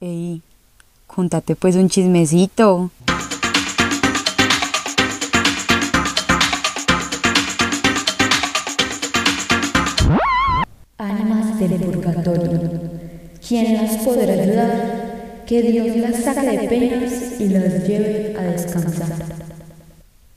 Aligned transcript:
Ey, 0.00 0.42
contate 1.08 1.56
pues 1.56 1.74
un 1.74 1.88
chismecito. 1.88 2.92
Ánimas 10.98 11.58
del 11.58 11.80
purgatorio. 11.80 12.70
¿Quién 13.48 13.74
las 13.74 13.96
podrá 14.04 14.34
ayudar? 14.34 15.42
Que 15.48 15.62
Dios 15.62 15.96
las 15.96 16.22
saque 16.22 16.58
de 16.58 16.68
penas 16.68 17.40
y 17.40 17.48
las 17.48 17.88
lleve 17.88 18.36
a 18.38 18.42
descansar. 18.42 19.57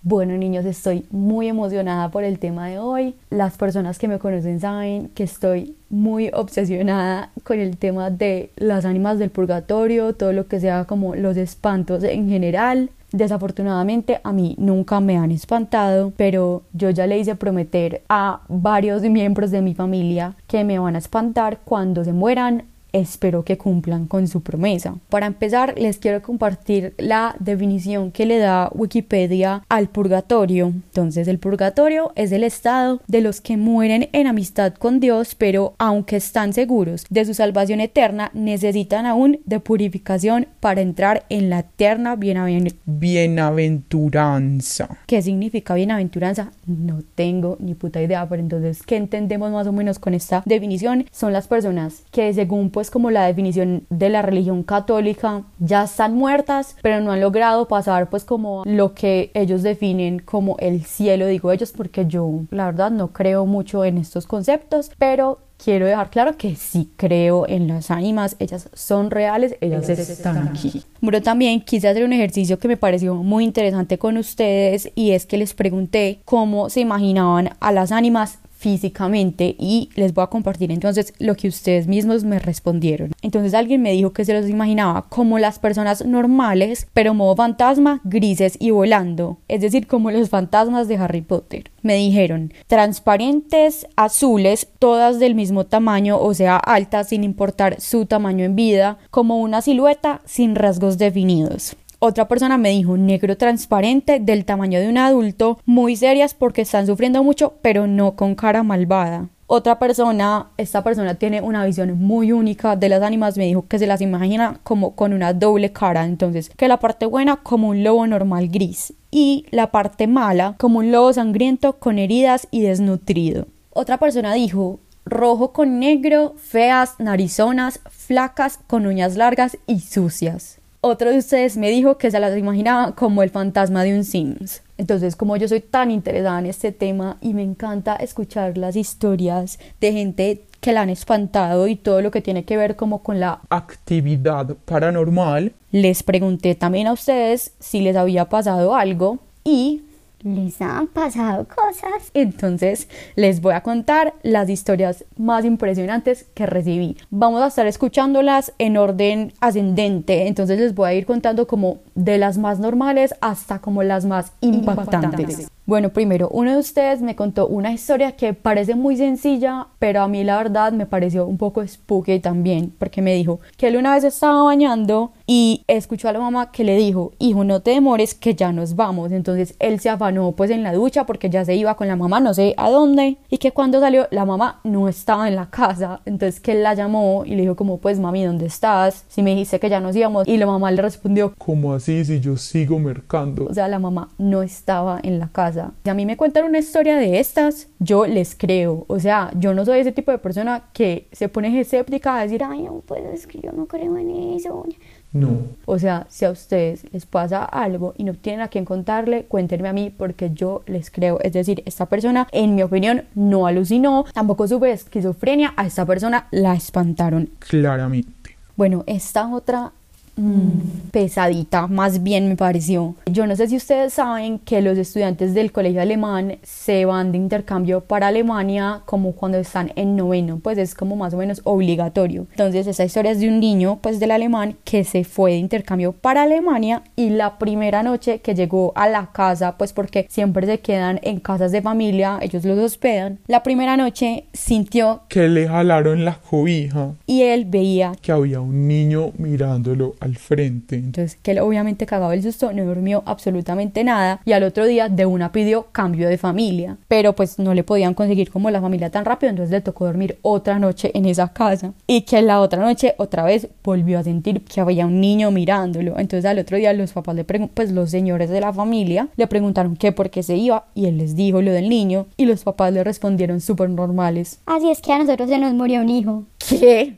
Bueno 0.03 0.35
niños, 0.35 0.65
estoy 0.65 1.05
muy 1.11 1.47
emocionada 1.47 2.09
por 2.09 2.23
el 2.23 2.39
tema 2.39 2.67
de 2.69 2.79
hoy. 2.79 3.13
Las 3.29 3.55
personas 3.55 3.99
que 3.99 4.07
me 4.07 4.17
conocen 4.17 4.59
saben 4.59 5.09
que 5.09 5.21
estoy 5.21 5.75
muy 5.91 6.31
obsesionada 6.33 7.29
con 7.43 7.59
el 7.59 7.77
tema 7.77 8.09
de 8.09 8.49
las 8.55 8.85
ánimas 8.85 9.19
del 9.19 9.29
purgatorio, 9.29 10.13
todo 10.13 10.33
lo 10.33 10.47
que 10.47 10.59
sea 10.59 10.85
como 10.85 11.13
los 11.13 11.37
espantos 11.37 12.03
en 12.03 12.27
general. 12.29 12.89
Desafortunadamente 13.11 14.21
a 14.23 14.33
mí 14.33 14.55
nunca 14.57 15.01
me 15.01 15.17
han 15.17 15.29
espantado, 15.29 16.13
pero 16.17 16.63
yo 16.73 16.89
ya 16.89 17.05
le 17.05 17.19
hice 17.19 17.35
prometer 17.35 18.01
a 18.09 18.41
varios 18.47 19.03
miembros 19.03 19.51
de 19.51 19.61
mi 19.61 19.75
familia 19.75 20.35
que 20.47 20.63
me 20.63 20.79
van 20.79 20.95
a 20.95 20.99
espantar 20.99 21.59
cuando 21.63 22.03
se 22.03 22.13
mueran 22.13 22.63
espero 22.93 23.43
que 23.43 23.57
cumplan 23.57 24.07
con 24.07 24.27
su 24.27 24.41
promesa. 24.41 24.95
Para 25.09 25.27
empezar, 25.27 25.75
les 25.77 25.97
quiero 25.97 26.21
compartir 26.21 26.93
la 26.97 27.35
definición 27.39 28.11
que 28.11 28.25
le 28.25 28.37
da 28.37 28.69
Wikipedia 28.73 29.63
al 29.69 29.89
purgatorio. 29.89 30.67
Entonces, 30.67 31.27
el 31.27 31.39
purgatorio 31.39 32.11
es 32.15 32.31
el 32.31 32.43
estado 32.43 33.01
de 33.07 33.21
los 33.21 33.41
que 33.41 33.57
mueren 33.57 34.09
en 34.11 34.27
amistad 34.27 34.73
con 34.73 34.99
Dios, 34.99 35.35
pero 35.35 35.73
aunque 35.77 36.17
están 36.17 36.53
seguros 36.53 37.05
de 37.09 37.25
su 37.25 37.33
salvación 37.33 37.81
eterna, 37.81 38.31
necesitan 38.33 39.05
aún 39.05 39.39
de 39.45 39.59
purificación 39.59 40.47
para 40.59 40.81
entrar 40.81 41.25
en 41.29 41.49
la 41.49 41.59
eterna 41.59 42.15
bienaventuranza. 42.15 44.89
¿Qué 45.05 45.21
significa 45.21 45.75
bienaventuranza? 45.75 46.51
No 46.65 47.01
tengo 47.15 47.57
ni 47.59 47.73
puta 47.73 48.01
idea, 48.01 48.27
pero 48.27 48.41
entonces, 48.41 48.83
¿qué 48.83 48.97
entendemos 48.97 49.51
más 49.51 49.67
o 49.67 49.71
menos 49.71 49.99
con 49.99 50.13
esta 50.13 50.43
definición? 50.45 51.05
Son 51.11 51.33
las 51.33 51.47
personas 51.47 52.03
que 52.11 52.33
según 52.33 52.69
pues 52.81 52.89
como 52.89 53.11
la 53.11 53.27
definición 53.27 53.85
de 53.91 54.09
la 54.09 54.23
religión 54.23 54.63
católica, 54.63 55.43
ya 55.59 55.83
están 55.83 56.15
muertas, 56.15 56.75
pero 56.81 56.99
no 56.99 57.11
han 57.11 57.21
logrado 57.21 57.67
pasar 57.67 58.09
pues 58.09 58.25
como 58.25 58.63
lo 58.65 58.95
que 58.95 59.29
ellos 59.35 59.61
definen 59.61 60.17
como 60.17 60.57
el 60.57 60.83
cielo, 60.83 61.27
digo 61.27 61.51
ellos 61.51 61.73
porque 61.73 62.07
yo 62.07 62.41
la 62.49 62.65
verdad 62.65 62.89
no 62.89 63.09
creo 63.09 63.45
mucho 63.45 63.85
en 63.85 63.99
estos 63.99 64.25
conceptos, 64.25 64.89
pero 64.97 65.37
quiero 65.63 65.85
dejar 65.85 66.09
claro 66.09 66.37
que 66.37 66.55
sí 66.55 66.89
creo 66.97 67.47
en 67.47 67.67
las 67.67 67.91
ánimas, 67.91 68.35
ellas 68.39 68.67
son 68.73 69.11
reales, 69.11 69.55
ellas, 69.61 69.87
están 69.87 70.47
aquí. 70.47 70.81
Bueno, 71.01 71.21
también 71.21 71.61
quise 71.61 71.87
hacer 71.87 72.03
un 72.03 72.13
ejercicio 72.13 72.57
que 72.57 72.67
me 72.67 72.77
pareció 72.77 73.13
muy 73.13 73.43
interesante 73.43 73.99
con 73.99 74.17
ustedes 74.17 74.89
y 74.95 75.11
es 75.11 75.27
que 75.27 75.37
les 75.37 75.53
pregunté 75.53 76.21
cómo 76.25 76.71
se 76.71 76.79
imaginaban 76.79 77.51
a 77.59 77.71
las 77.71 77.91
ánimas 77.91 78.39
físicamente 78.61 79.55
y 79.57 79.89
les 79.95 80.13
voy 80.13 80.23
a 80.23 80.27
compartir 80.27 80.71
entonces 80.71 81.15
lo 81.17 81.35
que 81.35 81.47
ustedes 81.47 81.87
mismos 81.87 82.23
me 82.23 82.37
respondieron. 82.37 83.11
Entonces 83.23 83.55
alguien 83.55 83.81
me 83.81 83.91
dijo 83.91 84.13
que 84.13 84.23
se 84.23 84.39
los 84.39 84.47
imaginaba 84.47 85.07
como 85.09 85.39
las 85.39 85.57
personas 85.57 86.05
normales, 86.05 86.87
pero 86.93 87.15
modo 87.15 87.35
fantasma, 87.35 88.01
grises 88.03 88.57
y 88.59 88.69
volando, 88.69 89.39
es 89.47 89.61
decir, 89.61 89.87
como 89.87 90.11
los 90.11 90.29
fantasmas 90.29 90.87
de 90.87 90.97
Harry 90.97 91.21
Potter. 91.21 91.71
Me 91.81 91.95
dijeron 91.95 92.53
transparentes, 92.67 93.87
azules, 93.95 94.67
todas 94.77 95.17
del 95.17 95.33
mismo 95.33 95.65
tamaño, 95.65 96.19
o 96.19 96.33
sea, 96.35 96.57
altas 96.57 97.09
sin 97.09 97.23
importar 97.23 97.81
su 97.81 98.05
tamaño 98.05 98.45
en 98.45 98.55
vida, 98.55 98.99
como 99.09 99.39
una 99.39 99.63
silueta 99.63 100.21
sin 100.25 100.53
rasgos 100.53 100.99
definidos. 100.99 101.75
Otra 102.03 102.27
persona 102.27 102.57
me 102.57 102.71
dijo 102.71 102.97
negro 102.97 103.37
transparente 103.37 104.19
del 104.19 104.43
tamaño 104.43 104.79
de 104.79 104.89
un 104.89 104.97
adulto, 104.97 105.59
muy 105.67 105.95
serias 105.95 106.33
porque 106.33 106.63
están 106.63 106.87
sufriendo 106.87 107.23
mucho, 107.23 107.53
pero 107.61 107.85
no 107.85 108.15
con 108.15 108.33
cara 108.33 108.63
malvada. 108.63 109.29
Otra 109.45 109.77
persona, 109.77 110.49
esta 110.57 110.83
persona 110.83 111.13
tiene 111.13 111.41
una 111.41 111.63
visión 111.63 111.99
muy 111.99 112.31
única 112.31 112.75
de 112.75 112.89
las 112.89 113.03
ánimas, 113.03 113.37
me 113.37 113.45
dijo 113.45 113.67
que 113.67 113.77
se 113.77 113.85
las 113.85 114.01
imagina 114.01 114.59
como 114.63 114.95
con 114.95 115.13
una 115.13 115.33
doble 115.33 115.73
cara, 115.73 116.05
entonces 116.05 116.49
que 116.49 116.67
la 116.67 116.79
parte 116.79 117.05
buena 117.05 117.35
como 117.35 117.69
un 117.69 117.83
lobo 117.83 118.07
normal 118.07 118.47
gris 118.47 118.95
y 119.11 119.45
la 119.51 119.69
parte 119.69 120.07
mala 120.07 120.55
como 120.57 120.79
un 120.79 120.91
lobo 120.91 121.13
sangriento 121.13 121.73
con 121.77 121.99
heridas 121.99 122.47
y 122.49 122.63
desnutrido. 122.63 123.45
Otra 123.69 123.99
persona 123.99 124.33
dijo 124.33 124.79
rojo 125.05 125.53
con 125.53 125.77
negro, 125.77 126.33
feas, 126.37 126.95
narizonas, 126.97 127.79
flacas, 127.91 128.57
con 128.65 128.87
uñas 128.87 129.17
largas 129.17 129.59
y 129.67 129.81
sucias 129.81 130.60
otro 130.81 131.11
de 131.11 131.19
ustedes 131.19 131.57
me 131.57 131.69
dijo 131.69 131.97
que 131.97 132.09
se 132.09 132.19
las 132.19 132.35
imaginaba 132.37 132.95
como 132.95 133.21
el 133.21 133.29
fantasma 133.29 133.83
de 133.83 133.95
un 133.95 134.03
Sims. 134.03 134.63
Entonces, 134.77 135.15
como 135.15 135.37
yo 135.37 135.47
soy 135.47 135.61
tan 135.61 135.91
interesada 135.91 136.39
en 136.39 136.47
este 136.47 136.71
tema 136.71 137.17
y 137.21 137.35
me 137.35 137.43
encanta 137.43 137.95
escuchar 137.95 138.57
las 138.57 138.75
historias 138.75 139.59
de 139.79 139.93
gente 139.93 140.43
que 140.59 140.73
la 140.73 140.81
han 140.81 140.89
espantado 140.89 141.67
y 141.67 141.75
todo 141.75 142.01
lo 142.01 142.09
que 142.09 142.21
tiene 142.21 142.45
que 142.45 142.57
ver 142.57 142.75
como 142.75 143.03
con 143.03 143.19
la 143.19 143.41
actividad 143.49 144.55
paranormal, 144.65 145.53
les 145.71 146.01
pregunté 146.01 146.55
también 146.55 146.87
a 146.87 146.93
ustedes 146.93 147.53
si 147.59 147.81
les 147.81 147.95
había 147.95 148.29
pasado 148.29 148.75
algo 148.75 149.19
y 149.43 149.83
les 150.23 150.61
han 150.61 150.87
pasado 150.87 151.47
cosas. 151.47 152.11
Entonces 152.13 152.87
les 153.15 153.41
voy 153.41 153.53
a 153.53 153.61
contar 153.61 154.13
las 154.23 154.49
historias 154.49 155.05
más 155.17 155.45
impresionantes 155.45 156.25
que 156.33 156.45
recibí. 156.45 156.97
Vamos 157.09 157.41
a 157.41 157.47
estar 157.47 157.67
escuchándolas 157.67 158.53
en 158.57 158.77
orden 158.77 159.33
ascendente. 159.39 160.27
Entonces 160.27 160.59
les 160.59 160.75
voy 160.75 160.89
a 160.89 160.93
ir 160.93 161.05
contando 161.05 161.47
como 161.47 161.79
de 161.95 162.17
las 162.17 162.37
más 162.37 162.59
normales 162.59 163.13
hasta 163.21 163.59
como 163.59 163.83
las 163.83 164.05
más 164.05 164.33
impactantes. 164.41 165.49
Bueno, 165.71 165.93
primero, 165.93 166.27
uno 166.33 166.51
de 166.51 166.57
ustedes 166.57 167.01
me 167.01 167.15
contó 167.15 167.47
una 167.47 167.71
historia 167.71 168.17
que 168.17 168.33
parece 168.33 168.75
muy 168.75 168.97
sencilla, 168.97 169.67
pero 169.79 170.01
a 170.01 170.09
mí 170.09 170.21
la 170.25 170.35
verdad 170.35 170.73
me 170.73 170.85
pareció 170.85 171.25
un 171.25 171.37
poco 171.37 171.65
spooky 171.65 172.19
también, 172.19 172.73
porque 172.77 173.01
me 173.01 173.15
dijo 173.15 173.39
que 173.55 173.69
él 173.69 173.77
una 173.77 173.95
vez 173.95 174.03
estaba 174.03 174.43
bañando 174.43 175.13
y 175.25 175.63
escuchó 175.67 176.09
a 176.09 176.11
la 176.11 176.19
mamá 176.19 176.51
que 176.51 176.65
le 176.65 176.75
dijo, 176.75 177.13
hijo, 177.19 177.45
no 177.45 177.61
te 177.61 177.71
demores 177.71 178.13
que 178.13 178.35
ya 178.35 178.51
nos 178.51 178.75
vamos. 178.75 179.13
Entonces 179.13 179.55
él 179.59 179.79
se 179.79 179.87
afanó 179.87 180.33
pues 180.33 180.51
en 180.51 180.61
la 180.61 180.73
ducha 180.73 181.05
porque 181.05 181.29
ya 181.29 181.45
se 181.45 181.55
iba 181.55 181.75
con 181.75 181.87
la 181.87 181.95
mamá, 181.95 182.19
no 182.19 182.33
sé 182.33 182.53
a 182.57 182.69
dónde, 182.69 183.15
y 183.29 183.37
que 183.37 183.53
cuando 183.53 183.79
salió 183.79 184.09
la 184.11 184.25
mamá 184.25 184.59
no 184.65 184.89
estaba 184.89 185.29
en 185.29 185.37
la 185.37 185.49
casa. 185.49 186.01
Entonces 186.03 186.41
que 186.41 186.51
él 186.51 186.63
la 186.63 186.73
llamó 186.73 187.23
y 187.25 187.35
le 187.35 187.43
dijo 187.43 187.55
como, 187.55 187.77
pues 187.77 187.97
mami, 187.97 188.25
¿dónde 188.25 188.47
estás? 188.47 189.05
Si 189.07 189.23
me 189.23 189.29
dijiste 189.29 189.61
que 189.61 189.69
ya 189.69 189.79
nos 189.79 189.95
íbamos. 189.95 190.27
Y 190.27 190.35
la 190.35 190.47
mamá 190.47 190.69
le 190.71 190.81
respondió, 190.81 191.33
¿cómo 191.37 191.73
así 191.73 192.03
si 192.03 192.19
yo 192.19 192.35
sigo 192.35 192.77
mercando? 192.77 193.45
O 193.45 193.53
sea, 193.53 193.69
la 193.69 193.79
mamá 193.79 194.09
no 194.17 194.41
estaba 194.41 194.99
en 195.01 195.17
la 195.17 195.29
casa. 195.29 195.60
Si 195.83 195.89
a 195.89 195.93
mí 195.93 196.05
me 196.05 196.17
cuentan 196.17 196.45
una 196.45 196.59
historia 196.59 196.97
de 196.97 197.19
estas, 197.19 197.67
yo 197.79 198.05
les 198.05 198.35
creo. 198.35 198.85
O 198.87 198.99
sea, 198.99 199.31
yo 199.37 199.53
no 199.53 199.65
soy 199.65 199.79
ese 199.79 199.91
tipo 199.91 200.11
de 200.11 200.17
persona 200.17 200.63
que 200.73 201.07
se 201.11 201.29
pone 201.29 201.59
escéptica 201.59 202.17
a 202.17 202.23
decir, 202.23 202.43
ay, 202.43 202.63
no, 202.63 202.81
pues 202.85 203.03
es 203.13 203.27
que 203.27 203.39
yo 203.39 203.51
no 203.51 203.65
creo 203.65 203.97
en 203.97 204.35
eso. 204.35 204.65
No. 205.13 205.39
O 205.65 205.77
sea, 205.77 206.05
si 206.09 206.23
a 206.25 206.31
ustedes 206.31 206.85
les 206.93 207.05
pasa 207.05 207.43
algo 207.43 207.93
y 207.97 208.05
no 208.05 208.13
tienen 208.13 208.41
a 208.41 208.47
quién 208.47 208.63
contarle, 208.63 209.25
cuéntenme 209.25 209.67
a 209.67 209.73
mí 209.73 209.93
porque 209.95 210.31
yo 210.33 210.63
les 210.67 210.89
creo. 210.89 211.19
Es 211.21 211.33
decir, 211.33 211.63
esta 211.65 211.85
persona, 211.87 212.27
en 212.31 212.55
mi 212.55 212.63
opinión, 212.63 213.03
no 213.13 213.45
alucinó, 213.45 214.05
tampoco 214.13 214.47
sube 214.47 214.71
esquizofrenia, 214.71 215.53
a 215.57 215.65
esta 215.65 215.85
persona 215.85 216.27
la 216.31 216.53
espantaron. 216.53 217.29
Claramente. 217.39 218.37
Bueno, 218.55 218.83
esta 218.87 219.27
otra 219.27 219.73
Mm, 220.21 220.91
pesadita, 220.91 221.65
más 221.65 222.03
bien 222.03 222.29
me 222.29 222.35
pareció. 222.35 222.93
Yo 223.07 223.25
no 223.25 223.35
sé 223.35 223.47
si 223.47 223.55
ustedes 223.55 223.93
saben 223.93 224.37
que 224.37 224.61
los 224.61 224.77
estudiantes 224.77 225.33
del 225.33 225.51
colegio 225.51 225.81
alemán 225.81 226.37
se 226.43 226.85
van 226.85 227.11
de 227.11 227.17
intercambio 227.17 227.81
para 227.81 228.09
Alemania 228.09 228.81
como 228.85 229.13
cuando 229.13 229.39
están 229.39 229.71
en 229.75 229.95
noveno, 229.95 230.39
pues 230.43 230.59
es 230.59 230.75
como 230.75 230.95
más 230.95 231.15
o 231.15 231.17
menos 231.17 231.41
obligatorio. 231.43 232.27
Entonces 232.29 232.67
esa 232.67 232.83
historia 232.83 233.11
es 233.11 233.19
de 233.19 233.29
un 233.29 233.39
niño 233.39 233.79
pues 233.81 233.99
del 233.99 234.11
alemán 234.11 234.57
que 234.63 234.83
se 234.83 235.05
fue 235.05 235.31
de 235.31 235.37
intercambio 235.37 235.91
para 235.91 236.21
Alemania 236.21 236.83
y 236.95 237.09
la 237.09 237.39
primera 237.39 237.81
noche 237.81 238.19
que 238.19 238.35
llegó 238.35 238.73
a 238.75 238.87
la 238.87 239.11
casa, 239.13 239.57
pues 239.57 239.73
porque 239.73 240.05
siempre 240.07 240.45
se 240.45 240.59
quedan 240.59 240.99
en 241.01 241.19
casas 241.19 241.51
de 241.51 241.63
familia, 241.63 242.19
ellos 242.21 242.45
los 242.45 242.59
hospedan, 242.59 243.17
la 243.25 243.41
primera 243.41 243.75
noche 243.75 244.25
sintió 244.33 245.01
que 245.07 245.27
le 245.27 245.47
jalaron 245.47 246.05
la 246.05 246.19
cobija 246.29 246.91
y 247.07 247.23
él 247.23 247.45
veía 247.45 247.93
que 247.99 248.11
había 248.11 248.39
un 248.39 248.67
niño 248.67 249.13
mirándolo 249.17 249.95
al 249.99 250.10
frente. 250.15 250.75
Entonces, 250.75 251.17
que 251.21 251.31
él 251.31 251.39
obviamente 251.39 251.85
cagaba 251.85 252.13
el 252.13 252.23
susto, 252.23 252.51
no 252.53 252.65
durmió 252.65 253.03
absolutamente 253.05 253.83
nada 253.83 254.21
y 254.25 254.33
al 254.33 254.43
otro 254.43 254.65
día 254.65 254.89
de 254.89 255.05
una 255.05 255.31
pidió 255.31 255.67
cambio 255.71 256.09
de 256.09 256.17
familia, 256.17 256.77
pero 256.87 257.13
pues 257.13 257.39
no 257.39 257.53
le 257.53 257.63
podían 257.63 257.93
conseguir 257.93 258.31
como 258.31 258.49
la 258.49 258.61
familia 258.61 258.89
tan 258.89 259.05
rápido, 259.05 259.29
entonces 259.29 259.51
le 259.51 259.61
tocó 259.61 259.85
dormir 259.85 260.17
otra 260.21 260.59
noche 260.59 260.91
en 260.93 261.05
esa 261.05 261.33
casa 261.33 261.73
y 261.87 262.01
que 262.01 262.21
la 262.21 262.39
otra 262.39 262.61
noche 262.61 262.95
otra 262.97 263.23
vez 263.23 263.47
volvió 263.63 263.99
a 263.99 264.03
sentir 264.03 264.43
que 264.43 264.61
había 264.61 264.85
un 264.85 264.99
niño 265.01 265.31
mirándolo. 265.31 265.97
Entonces 265.97 266.25
al 266.25 266.39
otro 266.39 266.57
día 266.57 266.73
los 266.73 266.93
papás 266.93 267.15
le 267.15 267.23
preguntaron, 267.23 267.53
pues 267.53 267.71
los 267.71 267.89
señores 267.89 268.29
de 268.29 268.41
la 268.41 268.53
familia 268.53 269.07
le 269.15 269.27
preguntaron 269.27 269.75
qué 269.75 269.91
por 269.91 270.09
qué 270.09 270.23
se 270.23 270.35
iba 270.35 270.67
y 270.75 270.85
él 270.85 270.97
les 270.97 271.15
dijo 271.15 271.41
lo 271.41 271.51
del 271.51 271.69
niño 271.69 272.07
y 272.17 272.25
los 272.25 272.43
papás 272.43 272.73
le 272.73 272.83
respondieron 272.83 273.41
súper 273.41 273.69
normales. 273.69 274.39
Así 274.45 274.69
es 274.69 274.81
que 274.81 274.93
a 274.93 274.99
nosotros 274.99 275.29
se 275.29 275.37
nos 275.37 275.53
murió 275.53 275.81
un 275.81 275.89
hijo. 275.89 276.23
¿Qué? 276.37 276.97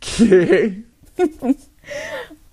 ¿Qué? 0.00 0.84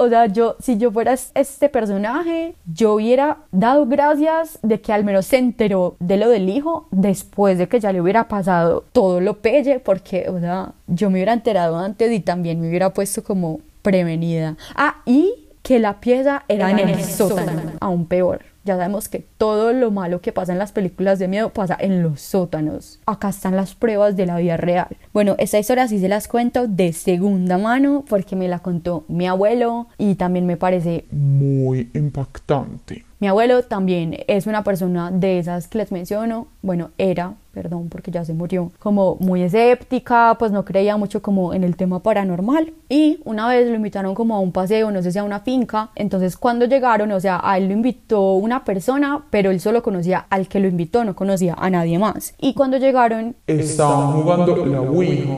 O 0.04 0.10
sea, 0.10 0.26
yo, 0.26 0.56
si 0.60 0.78
yo 0.78 0.92
fuera 0.92 1.14
es- 1.14 1.32
este 1.36 1.70
personaje, 1.70 2.56
yo 2.74 2.96
hubiera 2.96 3.38
dado 3.52 3.86
gracias 3.86 4.58
de 4.64 4.82
que 4.82 4.92
al 4.94 5.04
menos 5.04 5.28
se 5.28 5.38
enteró 5.38 5.96
de 6.00 6.18
lo 6.18 6.28
del 6.30 6.50
hijo 6.50 6.88
después 6.90 7.58
de 7.60 7.68
que 7.68 7.80
ya 7.80 7.94
le 7.94 8.02
hubiera 8.02 8.28
pasado 8.28 8.84
todo 8.94 9.22
lo 9.22 9.38
pelle, 9.38 9.80
porque, 9.80 10.28
o 10.30 10.40
sea, 10.40 10.74
yo 10.88 11.10
me 11.10 11.16
hubiera 11.18 11.34
enterado 11.34 11.78
antes 11.78 12.12
y 12.12 12.20
también 12.20 12.60
me 12.60 12.68
hubiera 12.70 12.90
puesto 12.94 13.24
como 13.24 13.60
prevenida. 13.84 14.58
Ah, 14.76 14.98
y 15.06 15.34
que 15.64 15.80
la 15.80 16.00
pieza 16.00 16.44
era 16.48 16.72
en 16.72 16.80
el 16.90 17.04
sótano, 17.04 17.62
aún 17.80 18.06
peor. 18.06 18.42
Ya 18.64 18.76
sabemos 18.78 19.10
que 19.10 19.26
todo 19.38 19.74
lo 19.74 19.90
malo 19.90 20.22
que 20.22 20.32
pasa 20.32 20.52
en 20.52 20.60
las 20.60 20.72
películas 20.72 21.18
de 21.18 21.28
miedo 21.28 21.50
pasa 21.50 21.76
en 21.80 22.04
los 22.04 22.22
sótanos. 22.22 23.00
Acá 23.08 23.30
están 23.30 23.56
las 23.56 23.74
pruebas 23.74 24.16
de 24.16 24.28
la 24.28 24.38
vida 24.38 24.56
real. 24.56 24.88
Bueno, 25.14 25.36
esta 25.40 25.58
historia 25.58 25.88
sí 25.88 26.00
se 26.00 26.08
las 26.08 26.28
cuento 26.28 26.68
de 26.68 26.94
segunda 26.94 27.58
mano 27.58 28.06
porque 28.08 28.36
me 28.36 28.48
la 28.48 28.60
contó 28.60 29.04
mi 29.08 29.28
abuelo 29.28 29.88
y 29.98 30.14
también 30.14 30.46
me 30.46 30.58
parece 30.58 31.06
Muy 31.12 31.90
impactante. 31.96 33.04
mi 33.20 33.28
abuelo 33.28 33.64
también 33.64 34.18
es 34.28 34.46
una 34.46 34.64
persona 34.64 35.10
de 35.10 35.40
esas 35.40 35.68
que 35.68 35.80
les 35.80 35.92
menciono, 35.92 36.48
bueno, 36.62 36.92
era, 37.00 37.34
perdón, 37.54 37.90
porque 37.90 38.12
ya 38.12 38.24
se 38.26 38.34
murió, 38.34 38.72
como 38.80 39.18
muy 39.20 39.42
escéptica, 39.44 40.36
pues 40.40 40.52
no 40.52 40.64
creía 40.66 40.98
mucho 40.98 41.22
como 41.22 41.54
en 41.54 41.64
el 41.64 41.76
tema 41.76 42.02
paranormal. 42.02 42.74
Y 42.90 43.20
una 43.26 43.48
vez 43.48 43.68
lo 43.70 43.76
invitaron 43.76 44.16
como 44.16 44.36
a 44.36 44.40
un 44.40 44.52
paseo, 44.52 44.90
no 44.92 45.02
sé 45.02 45.12
si 45.12 45.20
a 45.20 45.24
una 45.24 45.42
finca, 45.42 45.90
entonces 45.96 46.38
cuando 46.38 46.66
llegaron, 46.66 47.12
o 47.12 47.20
sea, 47.20 47.42
a 47.44 47.58
él 47.58 47.68
lo 47.68 47.74
invitó 47.74 48.34
una 48.34 48.64
persona, 48.64 49.24
pero 49.30 49.52
él 49.52 49.60
solo 49.60 49.84
conocía 49.84 50.26
al 50.30 50.48
que 50.48 50.60
lo 50.60 50.68
invitó, 50.68 51.04
no 51.04 51.16
conocía 51.16 51.56
a 51.58 51.70
nadie 51.70 52.00
más. 52.00 52.34
Y 52.40 52.54
cuando 52.54 52.78
llegaron, 52.78 53.36
Estaban 53.48 54.14
jugando 54.14 54.66
la 54.66 54.82
Ouija. 54.82 55.34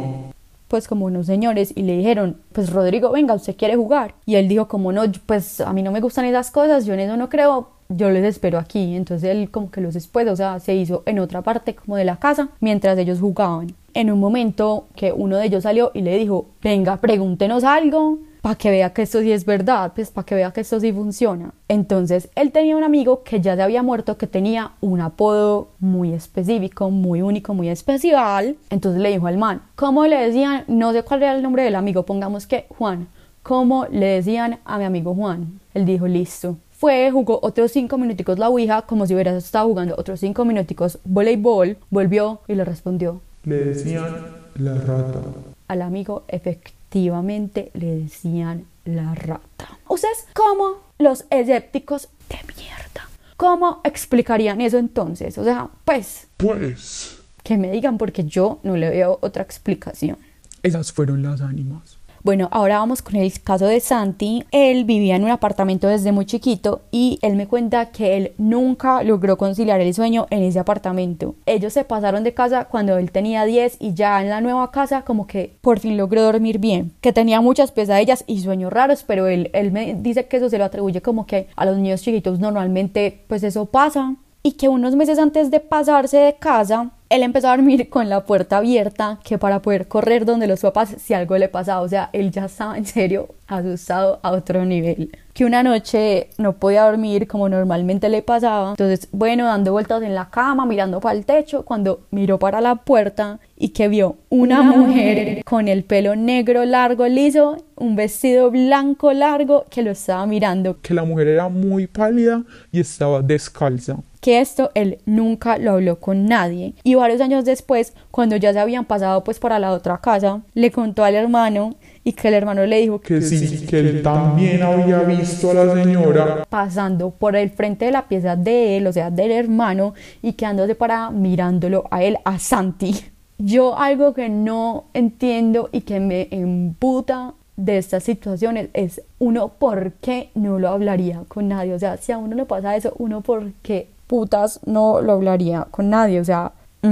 pues 0.68 0.88
como 0.88 1.06
unos 1.06 1.27
señores 1.27 1.71
y 1.75 1.83
le 1.83 1.98
dijeron, 1.98 2.38
pues 2.51 2.71
Rodrigo, 2.71 3.12
venga, 3.12 3.36
usted 3.36 3.56
quiere 3.56 3.75
jugar. 3.75 4.15
Y 4.25 4.36
él 4.36 4.48
dijo 4.48 4.68
como 4.68 4.92
no, 4.92 5.04
pues 5.27 5.62
a 5.62 5.71
mí 5.71 5.83
no 5.83 5.92
me 5.92 6.01
gustan 6.01 6.25
esas 6.25 6.50
cosas, 6.50 6.86
yo 6.86 6.95
en 6.95 7.01
eso 7.01 7.15
no 7.15 7.30
creo, 7.30 7.69
yo 7.95 8.10
les 8.10 8.24
espero 8.24 8.60
aquí. 8.60 8.95
Entonces 8.95 9.30
él 9.30 9.50
como 9.50 9.72
que 9.72 9.81
los 9.81 9.94
después, 9.94 10.28
o 10.28 10.36
sea, 10.36 10.60
se 10.60 10.75
hizo 10.75 11.04
en 11.06 11.19
otra 11.19 11.42
parte 11.42 11.75
como 11.75 11.95
de 11.95 12.06
la 12.06 12.18
casa 12.18 12.50
mientras 12.60 12.98
ellos 12.98 13.19
jugaban. 13.19 13.74
En 13.94 14.12
un 14.12 14.19
momento 14.19 14.88
que 14.95 15.12
uno 15.12 15.38
de 15.38 15.45
ellos 15.45 15.63
salió 15.63 15.92
y 15.94 16.01
le 16.01 16.18
dijo, 16.18 16.48
venga, 16.62 16.98
pregúntenos 16.98 17.63
algo 17.63 18.19
para 18.44 18.56
que 18.56 18.72
vea 18.72 18.92
que 18.92 19.04
esto 19.04 19.22
sí 19.22 19.31
es 19.31 19.45
verdad, 19.45 19.94
pues 19.95 20.12
para 20.12 20.25
que 20.25 20.36
vea 20.36 20.51
que 20.51 20.60
esto 20.60 20.78
sí 20.78 20.92
funciona. 20.92 21.54
Entonces 21.69 22.30
él 22.36 22.51
tenía 22.51 22.75
un 22.75 22.84
amigo 22.84 23.24
que 23.24 23.40
ya 23.40 23.56
se 23.56 23.62
había 23.62 23.84
muerto, 23.84 24.18
que 24.18 24.28
tenía 24.28 24.74
un 24.81 25.00
apodo 25.00 25.69
muy 25.80 26.12
específico, 26.12 26.89
muy 26.89 27.22
único, 27.22 27.54
muy 27.54 27.69
especial. 27.69 28.57
Entonces 28.69 29.01
le 29.01 29.12
dijo 29.12 29.28
al 29.28 29.38
man, 29.38 29.62
¿cómo 29.75 30.06
le 30.07 30.18
decían? 30.18 30.66
No 30.68 30.92
sé 30.92 31.04
cuál 31.04 31.24
era 31.24 31.36
el 31.36 31.42
nombre 31.42 31.63
del 31.63 31.75
amigo, 31.75 32.04
pongamos 32.04 32.46
que 32.46 32.66
Juan. 32.78 33.07
¿Cómo 33.44 33.86
le 33.89 34.07
decían 34.07 34.60
a 34.66 34.78
mi 34.78 34.84
amigo 34.84 35.16
Juan? 35.16 35.62
Él 35.74 35.86
dijo, 35.86 36.07
listo. 36.07 36.57
Fue, 36.84 37.10
jugó 37.12 37.40
otros 37.44 37.72
cinco 37.72 37.98
minuticos 37.98 38.38
la 38.38 38.50
Ouija, 38.50 38.82
como 38.82 39.08
si 39.08 39.14
hubiera 39.14 39.34
estado 39.38 39.68
jugando 39.70 39.96
otros 39.98 40.20
cinco 40.20 40.44
minuticos 40.44 41.00
voleibol, 41.06 41.78
volvió 41.90 42.42
y 42.46 42.56
le 42.56 42.66
respondió, 42.66 43.22
Le 43.46 43.56
decían 43.56 44.14
la 44.56 44.74
rata. 44.74 45.22
al 45.70 45.82
amigo 45.82 46.26
efectivamente 46.28 47.72
le 47.74 48.00
decían 48.00 48.66
la 48.84 49.16
rata. 49.16 49.78
¿Ustedes 49.88 50.28
cómo 50.34 50.80
los 51.00 51.24
escépticos 51.30 52.10
de 52.28 52.40
mierda? 52.58 53.08
¿Cómo 53.38 53.80
explicarían 53.86 54.60
eso 54.60 54.78
entonces? 54.78 55.38
O 55.38 55.46
sea, 55.46 55.70
pues 55.86 56.28
Pues, 56.36 57.18
que 57.44 57.58
me 57.58 57.72
digan 57.72 57.98
porque 57.98 58.26
yo 58.26 58.60
no 58.64 58.76
le 58.76 58.90
veo 58.90 59.20
otra 59.22 59.42
explicación. 59.42 60.18
esas 60.64 60.92
fueron 60.92 61.24
las 61.24 61.40
ánimas. 61.40 61.98
Bueno, 62.24 62.48
ahora 62.54 62.78
vamos 62.78 63.02
con 63.02 63.18
el 63.18 63.34
caso 63.42 63.66
de 63.66 63.81
Santi. 63.81 64.46
Él 64.52 64.86
vivía 64.86 65.18
en 65.18 65.25
un 65.25 65.31
apartamento 65.31 65.90
desde 65.90 66.14
muy 66.14 66.25
chiquito 66.25 66.80
y 66.90 67.20
él 67.22 67.36
me 67.36 67.48
cuenta 67.48 67.88
que 67.88 68.16
él 68.16 68.31
nunca 68.38 69.04
logró 69.04 69.38
conciliar 69.38 69.81
el 69.81 69.94
sueño 69.94 70.28
en 70.30 70.42
ese 70.42 70.58
apartamento. 70.58 71.36
Ellos 71.46 71.74
se 71.74 71.84
pasaron 71.84 72.24
de 72.24 72.34
casa 72.34 72.64
cuando 72.72 72.98
él 72.98 73.12
tenía 73.12 73.44
10 73.44 73.75
y 73.81 73.94
ya 73.94 74.22
en 74.22 74.30
la 74.30 74.40
nueva 74.40 74.72
casa 74.72 75.02
como 75.02 75.28
que 75.28 75.58
por 75.60 75.81
fin 75.81 75.98
logró 75.98 76.22
dormir 76.22 76.60
bien. 76.60 76.94
Que 77.02 77.12
tenía 77.12 77.42
muchas 77.42 77.74
pesadillas 77.74 78.24
y 78.25 78.40
sueños 78.40 78.72
raros, 78.72 79.04
pero 79.06 79.28
él, 79.28 79.50
él 79.52 79.74
me 79.74 79.94
dice 79.94 80.25
que 80.28 80.38
eso 80.38 80.50
se 80.50 80.58
lo 80.58 80.64
atribuye 80.64 81.02
como 81.02 81.25
que 81.25 81.50
a 81.58 81.66
los 81.66 81.75
niños 81.75 82.04
chiquitos 82.04 82.40
normalmente 82.40 83.25
pues 83.28 83.44
eso 83.44 83.66
pasa. 83.66 84.16
Y 84.44 84.54
que 84.54 84.70
unos 84.70 84.96
meses 84.96 85.20
antes 85.20 85.52
de 85.52 85.60
pasarse 85.60 86.18
de 86.18 86.36
casa, 86.36 86.92
él 87.13 87.21
empezó 87.21 87.48
a 87.50 87.56
dormir 87.56 87.89
con 87.92 88.10
la 88.10 88.25
puerta 88.25 88.57
abierta, 88.57 89.19
que 89.24 89.38
para 89.38 89.62
poder 89.62 89.88
correr 89.88 90.25
donde 90.25 90.48
los 90.48 90.62
papás 90.62 90.95
si 90.98 91.13
algo 91.13 91.38
le 91.38 91.48
pasaba, 91.48 91.81
o 91.81 91.88
sea, 91.88 92.10
él 92.12 92.31
ya 92.31 92.45
estaba 92.45 92.77
en 92.77 92.86
serio 92.86 93.30
asustado 93.48 94.19
a 94.24 94.31
otro 94.31 94.65
nivel. 94.65 95.15
Que 95.33 95.45
una 95.45 95.62
noche 95.63 96.30
no 96.38 96.54
podía 96.54 96.83
dormir 96.83 97.27
como 97.27 97.50
normalmente 97.50 98.10
le 98.10 98.24
pasaba, 98.24 98.71
entonces, 98.71 99.07
bueno, 99.12 99.45
dando 99.45 99.71
vueltas 99.71 100.01
en 100.01 100.15
la 100.15 100.30
cama, 100.30 100.65
mirando 100.65 101.00
para 101.00 101.18
el 101.18 101.25
techo, 101.25 101.63
cuando 101.63 102.01
miró 102.10 102.39
para 102.39 102.62
la 102.62 102.75
puerta 102.75 103.39
y 103.57 103.69
que 103.69 103.88
vio 103.88 104.18
una 104.30 104.63
mujer 104.63 105.44
con 105.44 105.68
el 105.68 105.83
pelo 105.83 106.15
negro 106.15 106.65
largo 106.65 107.07
liso, 107.07 107.57
un 107.75 107.95
vestido 107.95 108.50
blanco 108.50 109.13
largo 109.13 109.65
que 109.69 109.83
lo 109.83 109.92
estaba 109.92 110.25
mirando, 110.25 110.81
Que 110.81 110.94
la 110.94 111.04
mujer 111.04 111.27
era 111.27 111.48
muy 111.48 111.86
pálida 111.86 112.44
y 112.71 112.80
estaba 112.80 113.21
descalza. 113.21 113.98
Que 114.24 114.40
esto 114.40 114.72
él 114.74 115.00
nunca 115.06 115.58
lo 115.58 115.74
habló 115.74 116.00
con 116.00 116.28
nadie 116.28 116.75
y 116.86 116.96
varios 116.96 117.20
años 117.20 117.44
después 117.44 117.94
cuando 118.10 118.38
ya 118.38 118.54
se 118.54 118.60
habían 118.60 118.86
pasado 118.86 119.22
pues 119.25 119.38
para 119.38 119.60
la 119.60 119.74
otra 119.74 119.98
casa 119.98 120.42
le 120.54 120.72
contó 120.72 121.04
al 121.04 121.16
hermano 121.16 121.75
y 122.06 122.14
que 122.14 122.30
el 122.30 122.36
hermano 122.36 122.66
le 122.66 122.80
dijo 122.80 123.02
Que 123.02 123.22
sí, 123.22 123.66
que 123.66 123.80
él 123.80 124.02
también 124.02 124.64
había 124.64 125.00
visto 125.00 125.52
a 125.52 125.54
la 125.54 125.74
señora. 125.74 126.46
pasando 126.50 127.10
por 127.12 127.36
el 127.36 127.50
frente 127.50 127.84
de 127.84 127.92
la 127.92 128.08
pieza 128.08 128.38
de 128.38 128.78
él, 128.78 128.88
o 128.88 128.94
sea, 128.94 129.10
del 129.10 129.31
hermano, 129.31 129.94
y 130.22 130.34
quedándose 130.34 130.75
para 130.75 131.12
mirándolo 131.12 131.86
a 131.92 132.04
él, 132.04 132.18
a 132.25 132.40
Santi. 132.40 132.94
Yo 133.38 133.78
algo 133.78 134.14
que 134.14 134.28
no 134.28 134.86
entiendo 134.94 135.70
y 135.72 135.81
que 135.81 136.02
me 136.02 136.28
emputa 136.31 137.36
de 137.56 137.78
estas 137.78 138.04
situaciones 138.04 138.70
es 138.74 139.02
uno 139.20 139.50
por 139.60 139.94
qué 139.94 140.30
no 140.36 140.60
lo 140.60 140.70
hablaría 140.70 141.24
con 141.30 141.48
nadie. 141.48 141.74
O 141.74 141.80
sea, 141.80 141.96
si 141.98 142.12
a 142.12 142.18
uno 142.18 142.36
le 142.36 142.46
pasa 142.46 142.75
eso, 142.75 142.94
uno 142.98 143.22
por 143.22 143.52
qué 143.62 143.93
putas 144.13 144.60
no 144.68 145.01
lo 145.01 145.13
hablaría 145.13 145.65
con 145.71 145.89
nadie. 145.89 146.21
O 146.21 146.24
sea, 146.24 146.51
mm, 146.83 146.88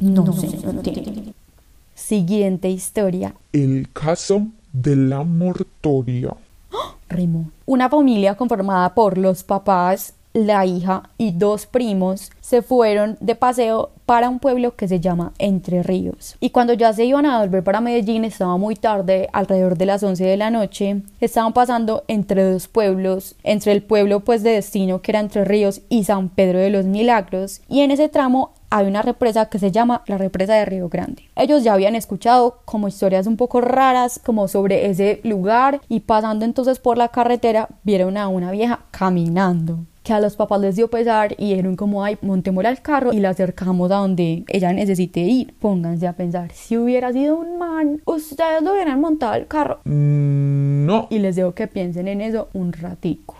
no, 0.00 0.32
sé, 0.32 0.48
no 0.64 0.70
entiendo. 0.70 1.34
Siguiente 1.94 2.70
historia. 2.70 3.34
El 3.52 3.90
caso 3.92 4.46
de 4.72 4.96
la 4.96 5.24
mortoria. 5.24 6.34
Rimo. 7.10 7.50
Una 7.66 7.90
familia 7.90 8.34
conformada 8.34 8.94
por 8.94 9.18
los 9.18 9.44
papás, 9.44 10.14
la 10.32 10.64
hija 10.66 11.10
y 11.18 11.32
dos 11.32 11.66
primos 11.66 12.30
se 12.40 12.62
fueron 12.62 13.16
de 13.20 13.34
paseo 13.34 13.90
para 14.06 14.28
un 14.28 14.40
pueblo 14.40 14.76
que 14.76 14.88
se 14.88 15.00
llama 15.00 15.32
Entre 15.38 15.82
Ríos. 15.82 16.36
Y 16.40 16.50
cuando 16.50 16.72
ya 16.72 16.92
se 16.92 17.04
iban 17.04 17.24
a 17.26 17.40
volver 17.40 17.62
para 17.62 17.80
Medellín, 17.80 18.24
estaba 18.24 18.56
muy 18.56 18.76
tarde, 18.76 19.28
alrededor 19.32 19.78
de 19.78 19.86
las 19.86 20.02
11 20.02 20.24
de 20.24 20.36
la 20.36 20.50
noche, 20.50 21.02
estaban 21.20 21.52
pasando 21.52 22.04
entre 22.08 22.50
dos 22.50 22.68
pueblos, 22.68 23.36
entre 23.42 23.72
el 23.72 23.82
pueblo 23.82 24.20
pues 24.20 24.42
de 24.42 24.50
destino 24.50 25.02
que 25.02 25.12
era 25.12 25.20
Entre 25.20 25.44
Ríos 25.44 25.82
y 25.88 26.04
San 26.04 26.28
Pedro 26.28 26.58
de 26.58 26.70
los 26.70 26.84
Milagros, 26.84 27.62
y 27.68 27.80
en 27.80 27.90
ese 27.90 28.08
tramo 28.08 28.52
hay 28.70 28.86
una 28.86 29.02
represa 29.02 29.46
que 29.46 29.58
se 29.58 29.70
llama 29.70 30.02
la 30.06 30.16
represa 30.16 30.54
de 30.54 30.64
Río 30.64 30.88
Grande. 30.88 31.28
Ellos 31.36 31.62
ya 31.62 31.74
habían 31.74 31.94
escuchado 31.94 32.60
como 32.64 32.88
historias 32.88 33.26
un 33.26 33.36
poco 33.36 33.60
raras 33.60 34.18
como 34.24 34.48
sobre 34.48 34.86
ese 34.90 35.20
lugar 35.24 35.82
y 35.90 36.00
pasando 36.00 36.46
entonces 36.46 36.78
por 36.78 36.96
la 36.96 37.08
carretera 37.08 37.68
vieron 37.82 38.16
a 38.16 38.28
una 38.28 38.50
vieja 38.50 38.80
caminando 38.90 39.80
que 40.02 40.12
a 40.12 40.20
los 40.20 40.34
papás 40.36 40.60
les 40.60 40.74
dio 40.76 40.88
pesar 40.90 41.32
y 41.38 41.50
dijeron 41.50 41.76
como 41.76 42.02
ay 42.04 42.18
montémosla 42.22 42.68
al 42.70 42.82
carro 42.82 43.12
y 43.12 43.20
la 43.20 43.30
acercamos 43.30 43.90
a 43.92 43.96
donde 43.96 44.44
ella 44.48 44.72
necesite 44.72 45.20
ir 45.20 45.54
pónganse 45.60 46.06
a 46.08 46.12
pensar 46.14 46.50
si 46.52 46.76
hubiera 46.76 47.12
sido 47.12 47.36
un 47.38 47.58
man 47.58 48.00
ustedes 48.04 48.62
lo 48.62 48.72
hubieran 48.72 49.00
montado 49.00 49.32
al 49.34 49.46
carro 49.46 49.80
Mm, 49.84 50.86
No, 50.86 51.06
y 51.10 51.18
les 51.20 51.36
dejo 51.36 51.54
que 51.54 51.68
piensen 51.68 52.08
en 52.08 52.20
eso 52.20 52.48
un 52.54 52.72
ratico. 52.72 53.36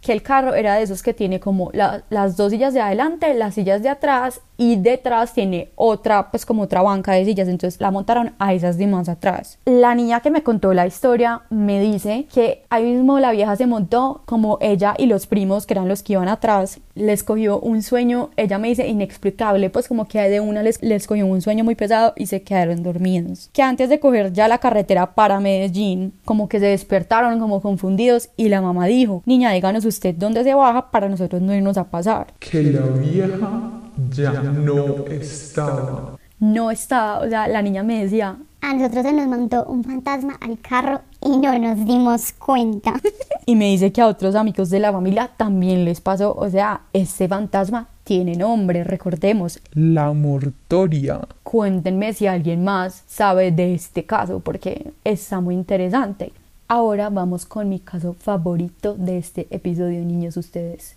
Que 0.00 0.12
el 0.12 0.22
carro 0.22 0.54
era 0.54 0.76
de 0.76 0.82
esos 0.84 1.02
que 1.02 1.12
tiene 1.14 1.40
como 1.40 1.70
la- 1.72 2.04
las 2.10 2.36
dos 2.36 2.52
sillas 2.52 2.72
de 2.72 2.80
adelante, 2.80 3.34
las 3.34 3.54
sillas 3.56 3.82
de 3.82 3.88
atrás 3.88 4.40
y 4.56 4.76
detrás 4.76 5.32
tiene 5.32 5.70
otra, 5.74 6.30
pues 6.30 6.46
como 6.46 6.62
otra 6.62 6.82
banca 6.82 7.12
de 7.12 7.24
sillas, 7.24 7.48
entonces 7.48 7.80
la 7.80 7.90
montaron 7.90 8.32
a 8.38 8.54
esas 8.54 8.78
de 8.78 8.86
más 8.86 9.08
atrás. 9.08 9.58
La 9.64 9.94
niña 9.94 10.20
que 10.20 10.30
me 10.30 10.42
contó 10.42 10.72
la 10.74 10.86
historia 10.86 11.42
me 11.50 11.80
dice 11.80 12.26
que 12.32 12.64
ahí 12.70 12.84
mismo 12.84 13.18
la 13.18 13.32
vieja 13.32 13.56
se 13.56 13.66
montó 13.66 14.22
como 14.26 14.58
ella 14.60 14.94
y 14.98 15.06
los 15.06 15.26
primos 15.26 15.66
que 15.66 15.74
eran 15.74 15.88
los 15.88 16.02
que 16.02 16.14
iban 16.14 16.28
atrás, 16.28 16.80
les 16.94 17.22
cogió 17.22 17.60
un 17.60 17.82
sueño, 17.82 18.30
ella 18.36 18.58
me 18.58 18.68
dice 18.68 18.86
inexplicable, 18.86 19.70
pues 19.70 19.88
como 19.88 20.06
que 20.08 20.20
de 20.28 20.40
una 20.40 20.62
les, 20.62 20.82
les 20.82 21.06
cogió 21.06 21.26
un 21.26 21.42
sueño 21.42 21.64
muy 21.64 21.74
pesado 21.74 22.12
y 22.16 22.26
se 22.26 22.42
quedaron 22.42 22.82
dormidos. 22.82 23.50
Que 23.52 23.62
antes 23.62 23.88
de 23.88 24.00
coger 24.00 24.32
ya 24.32 24.48
la 24.48 24.58
carretera 24.58 25.14
para 25.14 25.40
Medellín, 25.40 26.14
como 26.24 26.48
que 26.48 26.58
se 26.60 26.66
despertaron 26.66 27.38
como 27.38 27.60
confundidos 27.60 28.30
y 28.36 28.48
la 28.48 28.62
mamá 28.62 28.86
dijo, 28.86 29.22
niña, 29.26 29.52
díganos 29.52 29.84
usted 29.84 30.14
dónde 30.14 30.44
se 30.44 30.54
baja 30.54 30.90
para 30.90 31.08
nosotros 31.08 31.42
no 31.42 31.54
irnos 31.54 31.76
a 31.76 31.84
pasar. 31.84 32.28
que 32.38 32.62
la 32.62 32.80
vieja 32.80 33.85
ya 34.10 34.32
no 34.42 35.04
estaba. 35.06 36.16
no 36.38 36.70
estaba, 36.70 37.20
o 37.20 37.28
sea, 37.28 37.48
la 37.48 37.62
niña 37.62 37.82
me 37.82 38.02
decía, 38.02 38.36
A 38.60 38.74
nosotros 38.74 39.04
se 39.04 39.12
nos 39.12 39.26
montó 39.28 39.64
un 39.64 39.84
fantasma 39.84 40.36
al 40.40 40.58
carro 40.60 41.00
y 41.20 41.36
no 41.36 41.58
nos 41.58 41.84
dimos 41.86 42.32
cuenta. 42.32 42.94
Y 43.48 43.54
me 43.54 43.66
dice 43.66 43.92
que 43.92 44.00
a 44.00 44.08
otros 44.08 44.34
amigos 44.34 44.70
de 44.70 44.80
la 44.80 44.90
familia 44.90 45.30
también 45.36 45.84
les 45.84 46.00
pasó. 46.00 46.34
O 46.34 46.50
sea, 46.50 46.80
este 46.92 47.28
fantasma 47.28 47.86
tiene 48.02 48.34
nombre, 48.34 48.82
recordemos. 48.82 49.60
La 49.72 50.12
mortoria. 50.12 51.20
Cuéntenme 51.44 52.12
si 52.12 52.26
alguien 52.26 52.64
más 52.64 53.04
sabe 53.06 53.52
de 53.52 53.74
este 53.74 54.04
caso 54.04 54.40
porque 54.40 54.92
está 55.04 55.40
muy 55.40 55.54
interesante. 55.54 56.32
Ahora 56.66 57.08
vamos 57.08 57.46
con 57.46 57.68
mi 57.68 57.78
caso 57.78 58.14
favorito 58.14 58.94
de 58.94 59.18
este 59.18 59.46
episodio, 59.50 60.04
niños. 60.04 60.36
Ustedes 60.36 60.96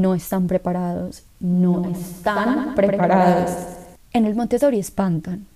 no 0.00 0.14
están 0.14 0.46
preparados, 0.46 1.24
no, 1.40 1.88
están, 1.90 2.74
preparados. 2.74 3.50
En 4.12 4.24
el 4.24 4.34
Montessori 4.34 4.78
espantan. 4.78 5.46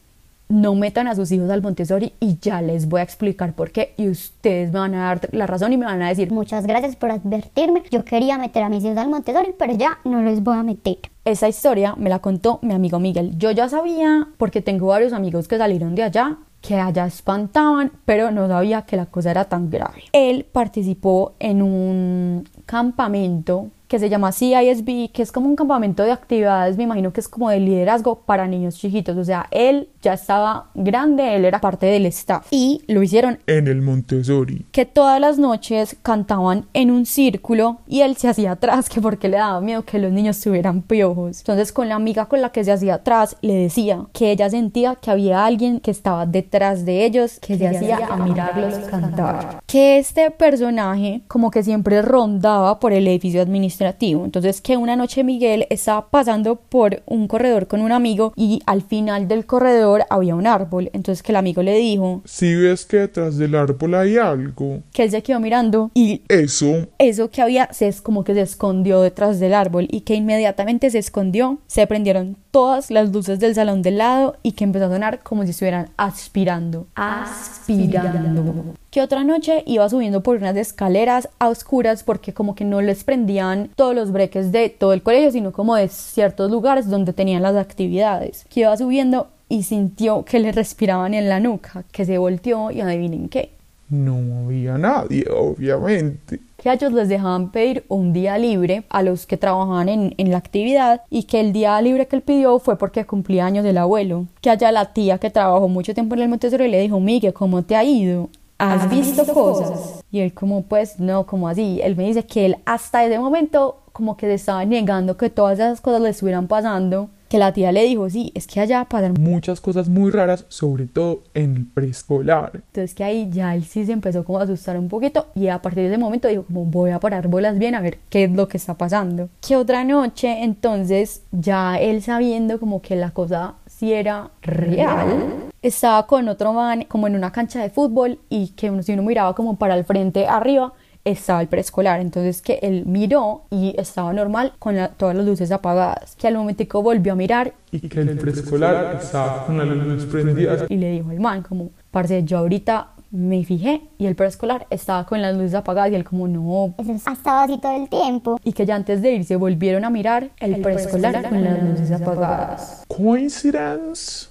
No 0.49 0.75
metan 0.75 1.07
a 1.07 1.15
sus 1.15 1.31
hijos 1.31 1.49
al 1.49 1.63
Montessori 1.63 2.13
y 2.19 2.37
ya 2.43 2.61
les 2.61 2.89
voy 2.89 3.01
a 3.01 3.05
explicar 3.05 3.53
por 3.53 3.71
qué. 3.71 3.95
Y 3.97 4.09
ustedes 4.09 4.73
me 4.73 4.81
van 4.81 4.95
a 4.95 5.05
dar 5.05 5.29
la 5.31 5.47
razón 5.47 5.73
y 5.73 5.77
me 5.77 5.87
van 5.87 6.03
a 6.03 6.09
decir, 6.09 6.33
Muchas 6.33 6.67
gracias 6.67 6.97
por 6.97 7.13
advertirme. 7.13 7.85
Yo 7.93 8.05
quería 8.05 8.37
meter 8.37 8.65
a 8.65 8.69
mis 8.69 8.83
hijos 8.83 8.97
al 8.97 9.09
Montessori, 9.09 9.55
pero 9.57 9.75
ya 9.75 9.99
no 10.05 10.23
los 10.23 10.43
voy 10.43 10.59
a 10.59 10.65
meter. 10.65 10.99
Esa 11.25 11.49
historia 11.49 11.95
me 11.97 12.11
la 12.11 12.19
contó 12.19 12.59
mi 12.63 12.75
amigo 12.75 12.99
Miguel. 12.99 13.39
Yo 13.39 13.53
ya 13.53 13.69
sabía, 13.69 14.27
porque 14.39 14.61
tengo 14.61 14.89
varios 14.89 15.13
amigos 15.13 15.47
que 15.47 15.57
salieron 15.57 15.95
de 15.95 16.03
allá, 16.03 16.39
que 16.61 16.75
allá 16.75 17.07
espantaban, 17.07 17.93
pero 18.05 18.33
no 18.33 18.49
sabía 18.49 18.83
que 18.83 18.97
la 18.97 19.07
cosa 19.07 19.31
era 19.31 19.45
tan 19.45 19.71
grave. 19.71 20.03
Él 20.13 20.45
participó 20.51 21.35
en 21.39 21.63
un 21.63 22.49
campamento 22.67 23.69
que 23.91 23.99
se 23.99 24.09
llama 24.09 24.31
CISB, 24.31 25.11
que 25.11 25.21
es 25.21 25.33
como 25.33 25.49
un 25.49 25.57
campamento 25.57 26.05
de 26.05 26.13
actividades, 26.13 26.77
me 26.77 26.85
imagino 26.85 27.13
que 27.13 27.19
es 27.19 27.29
como 27.29 27.51
de 27.51 27.59
liderazgo 27.59 28.21
para 28.21 28.47
niños 28.47 28.77
chiquitos. 28.77 29.17
O 29.17 29.25
sea, 29.25 29.49
él 29.51 29.89
ya 30.01 30.13
estaba 30.13 30.69
grande, 30.75 31.35
él 31.35 31.45
era 31.45 31.61
parte 31.61 31.87
del 31.87 32.07
staff. 32.07 32.47
Y 32.53 32.83
lo 32.87 33.03
hicieron 33.03 33.41
En 33.49 33.67
el 33.67 33.83
Montessori. 33.83 34.65
que 34.71 34.87
todas 34.87 35.21
las 35.21 35.41
noches 35.41 35.97
cantaban 36.03 36.67
en 36.73 36.93
un 36.93 37.05
círculo 37.05 37.79
y 37.89 38.03
él 38.03 38.17
se 38.17 38.29
hacía 38.29 38.53
atrás, 38.53 38.89
que 38.89 39.01
porque 39.01 39.29
le 39.29 39.39
daba 39.39 39.61
miedo 39.61 39.83
que 39.83 39.99
los 39.99 40.13
niños 40.13 40.41
tuvieran 40.41 40.83
piojos. 40.83 41.41
Entonces 41.41 41.73
con 41.73 41.89
la 41.89 41.97
amiga 41.97 42.27
con 42.27 42.41
la 42.43 42.51
que 42.53 42.63
se 42.63 42.71
hacía 42.71 42.95
atrás 42.95 43.37
le 43.41 43.55
decía 43.55 44.07
que 44.13 44.31
ella 44.31 44.49
sentía 44.49 44.95
que 44.95 45.11
había 45.11 45.45
alguien 45.45 45.81
que 45.81 45.91
estaba 45.91 46.27
detrás 46.27 46.85
de 46.85 47.05
ellos, 47.05 47.41
que 47.41 47.59
se 47.59 47.67
hacía 47.67 47.99
a 48.09 48.17
mirarlos 48.19 48.75
cantar. 48.89 49.61
Que 49.67 49.99
este 49.99 50.31
personaje 50.31 51.23
como 51.27 51.51
que 51.51 51.65
siempre 51.65 52.03
rondaba 52.03 52.79
por 52.79 52.93
el 52.93 53.09
edificio 53.09 53.43
administrativo. 53.43 53.80
Entonces 54.25 54.61
que 54.61 54.77
una 54.77 54.97
noche 54.97 55.25
Miguel 55.25 55.67
estaba 55.71 56.11
pasando 56.11 56.57
por 56.57 57.03
un 57.07 57.29
corredor 57.29 57.67
con 57.67 57.81
un 57.81 57.93
amigo 57.93 58.33
y 58.37 58.61
al 58.67 58.83
final 58.83 59.27
del 59.29 59.47
corredor 59.47 60.03
había 60.11 60.35
un 60.35 60.47
árbol. 60.47 60.91
Entonces 60.93 61.23
que 61.23 61.33
el 61.33 61.37
amigo 61.37 61.63
le 61.63 61.77
dijo 61.77 62.23
Si 62.25 62.55
ves 62.55 62.85
que 62.85 62.99
detrás 62.99 63.37
del 63.37 63.55
árbol 63.55 63.95
hay 63.95 64.17
algo. 64.17 64.81
que 64.93 65.05
él 65.05 65.11
se 65.11 65.23
quedó 65.23 65.41
mirando 65.41 65.91
y 65.95 66.23
Eso. 66.29 66.89
eso 66.99 67.31
que 67.31 67.43
había 67.43 67.73
se 67.73 67.89
es 67.89 68.01
como 68.01 68.25
que 68.25 68.35
se 68.35 68.43
escondió 68.43 69.01
detrás 69.01 69.41
del 69.41 69.55
árbol 69.55 69.89
y 69.91 70.03
que 70.03 70.15
inmediatamente 70.15 70.91
se 70.91 70.99
escondió, 70.99 71.59
se 71.67 71.87
prendieron 71.87 72.37
todas 72.51 72.91
las 72.91 73.13
luces 73.13 73.39
del 73.39 73.55
salón 73.55 73.83
del 73.83 73.99
lado 73.99 74.37
y 74.43 74.53
que 74.53 74.65
empezó 74.65 74.87
a 74.87 74.91
sonar 74.91 75.23
como 75.23 75.45
si 75.45 75.51
estuvieran 75.51 75.91
aspirando, 75.97 76.87
aspirando. 76.95 78.75
Que 78.91 79.03
otra 79.03 79.25
noche 79.25 79.63
iba 79.67 79.89
subiendo 79.89 80.23
por 80.23 80.37
unas 80.37 80.57
escaleras 80.57 81.29
a 81.39 81.49
oscuras 81.49 82.03
porque 82.03 82.35
como 82.35 82.55
que 82.55 82.65
no 82.65 82.81
les 82.81 83.05
prendían 83.05 83.71
todos 83.77 83.95
los 83.95 84.11
breques 84.11 84.53
de 84.53 84.69
todo 84.69 84.93
el 84.93 85.03
colegio, 85.03 85.31
sino 85.31 85.53
como 85.53 85.77
de 85.77 85.89
ciertos 85.89 86.51
lugares 86.51 86.89
donde 86.89 87.13
tenían 87.13 87.43
las 87.43 87.57
actividades. 87.57 88.45
Que 88.49 88.61
iba 88.61 88.77
subiendo 88.77 89.29
y 89.49 89.65
sintió 89.65 90.25
que 90.25 90.39
le 90.39 90.53
respiraban 90.53 91.15
en 91.15 91.29
la 91.29 91.41
nuca, 91.41 91.85
que 91.93 92.05
se 92.05 92.19
volteó 92.19 92.71
y 92.71 92.81
adivinen 92.81 93.29
qué. 93.29 93.53
No 93.91 94.45
había 94.45 94.79
nadie, 94.79 95.25
obviamente. 95.31 96.41
que 96.57 96.71
a 96.71 96.75
ellos 96.75 96.93
les 96.93 97.09
dejaban 97.09 97.51
pedir 97.51 97.85
un 97.89 98.13
día 98.13 98.39
libre 98.39 98.85
a 98.89 99.03
los 99.03 99.27
que 99.27 99.37
trabajaban 99.37 99.89
en, 99.89 100.15
en 100.19 100.31
la 100.31 100.37
actividad 100.37 101.03
y 101.11 101.25
que 101.25 101.41
el 101.41 101.53
día 101.53 101.81
libre 101.83 102.07
que 102.07 102.17
él 102.17 102.23
pidió 102.23 102.59
fue 102.59 102.77
porque 102.79 103.05
cumplía 103.05 103.47
años 103.47 103.65
del 103.65 103.79
abuelo. 103.79 104.27
Que 104.41 104.51
allá 104.51 104.71
la 104.71 104.93
tía 104.93 105.19
que 105.19 105.31
trabajó 105.31 105.69
mucho 105.69 105.95
tiempo 105.95 106.15
en 106.15 106.23
el 106.23 106.29
Montessori 106.29 106.69
le 106.69 106.81
dijo, 106.81 107.01
Miguel, 107.01 107.33
¿cómo 107.33 107.63
te 107.63 107.77
ha 107.77 107.83
ido? 107.85 108.29
¿Has 108.59 108.91
visto 108.91 109.25
cosas? 109.33 110.03
Y 110.13 110.21
él 110.21 110.35
como, 110.35 110.63
pues 110.63 111.01
no, 111.01 111.25
como 111.25 111.49
así. 111.49 111.81
Él 111.83 111.97
me 111.97 112.05
dice 112.05 112.25
que 112.25 112.45
él 112.45 112.57
hasta 112.67 113.05
ese 113.05 113.19
momento 113.19 113.79
como 113.93 114.17
que 114.19 114.27
se 114.27 114.35
estaba 114.35 114.65
negando 114.67 115.17
que 115.17 115.31
todas 115.31 115.59
esas 115.59 115.81
cosas 115.81 116.03
le 116.03 116.11
estuvieran 116.11 116.47
pasando. 116.47 117.09
Que 117.31 117.39
la 117.39 117.53
tía 117.53 117.71
le 117.71 117.85
dijo, 117.85 118.11
sí, 118.11 118.33
es 118.35 118.49
que 118.49 118.59
allá 118.59 118.85
pasan 118.87 119.15
Muchas 119.21 119.61
cosas 119.61 119.89
muy 119.89 120.11
raras, 120.11 120.47
sobre 120.49 120.87
todo 120.87 121.23
en 121.33 121.57
el 121.57 121.67
preescolar. 121.67 122.51
Entonces 122.55 122.93
que 122.93 123.05
ahí 123.05 123.31
ya 123.31 123.55
él 123.55 123.65
sí 123.65 123.87
se 123.87 123.93
empezó 123.93 124.25
como 124.25 124.41
a 124.41 124.43
asustar 124.43 124.77
un 124.77 124.89
poquito 124.89 125.29
y 125.37 125.47
a 125.47 125.63
partir 125.63 125.85
de 125.85 125.91
ese 125.91 125.99
momento 125.99 126.27
dijo 126.27 126.43
como 126.43 126.65
voy 126.65 126.91
a 126.91 126.99
parar 126.99 127.29
bolas 127.29 127.57
bien 127.57 127.77
a 127.77 127.81
ver 127.81 127.99
qué 128.09 128.25
es 128.25 128.33
lo 128.33 128.49
que 128.49 128.57
está 128.57 128.75
pasando. 128.75 129.29
Que 129.47 129.55
otra 129.57 129.85
noche 129.85 130.43
entonces 130.43 131.23
ya 131.31 131.79
él 131.79 132.03
sabiendo 132.03 132.59
como 132.59 132.83
que 132.83 132.97
la 132.97 133.13
cosa 133.13 133.55
sí 133.67 133.93
era 133.93 134.31
real, 134.43 135.51
estaba 135.63 136.07
con 136.09 136.29
otro 136.29 136.53
man 136.53 136.85
como 136.89 137.07
en 137.07 137.15
una 137.15 137.31
cancha 137.31 137.63
de 137.63 137.71
fútbol 137.71 138.19
y 138.29 138.49
que 138.49 138.71
uno, 138.71 138.83
si 138.83 138.93
uno 138.93 139.05
miraba 139.05 139.37
como 139.37 139.57
para 139.57 139.77
el 139.77 139.85
frente 139.85 140.27
arriba 140.27 140.73
estaba 141.05 141.41
el 141.41 141.49
preescolar, 141.49 142.01
entonces 142.01 142.43
que 142.43 142.59
él 142.63 142.85
miró 142.87 143.43
y 143.51 143.75
estaba 143.79 144.13
normal 144.13 144.53
con 144.59 144.77
la- 144.77 144.89
todas 144.89 145.17
las 145.17 145.25
luces 145.25 145.51
apagadas, 145.51 146.15
que 146.17 146.29
al 146.29 146.35
momentico 146.37 146.83
volvió 146.83 147.13
a 147.15 147.17
mirar 147.17 147.55
Y 147.73 147.81
que 147.89 148.01
el 148.01 148.19
preescolar 148.19 148.97
estaba 149.01 149.47
con 149.47 149.57
las 149.59 149.67
luces 149.69 150.05
prendidas. 150.11 150.65
y 150.69 150.77
le 150.77 150.91
dijo 150.93 151.11
al 151.11 151.21
man 151.21 151.43
como, 151.43 151.71
parce, 151.91 152.23
yo 152.25 152.39
ahorita 152.39 152.89
me 153.13 153.45
fijé 153.45 153.81
y 153.99 154.07
el 154.07 154.15
preescolar 154.15 154.67
estaba 154.71 155.05
con 155.05 155.21
las 155.21 155.35
luces 155.35 155.55
apagadas 155.55 155.91
y 155.91 155.95
él 155.97 156.05
como 156.05 156.29
no 156.29 156.75
Eso 156.79 156.93
ha 157.11 157.13
estado 157.15 157.41
así 157.41 157.59
todo 157.59 157.75
el 157.83 157.89
tiempo. 157.89 158.39
y 158.45 158.53
que 158.53 158.65
ya 158.67 158.77
antes 158.77 159.03
de 159.03 159.13
irse 159.15 159.35
volvieron 159.37 159.85
a 159.85 159.91
mirar 159.91 160.31
el, 160.39 160.61
preescolar 160.61 161.29
con 161.29 161.43
las 161.43 161.63
luces 161.63 161.91
apagadas. 161.91 162.85
Coincidence? 162.89 164.29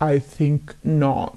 I 0.00 0.18
think 0.20 0.72
not. 0.82 1.36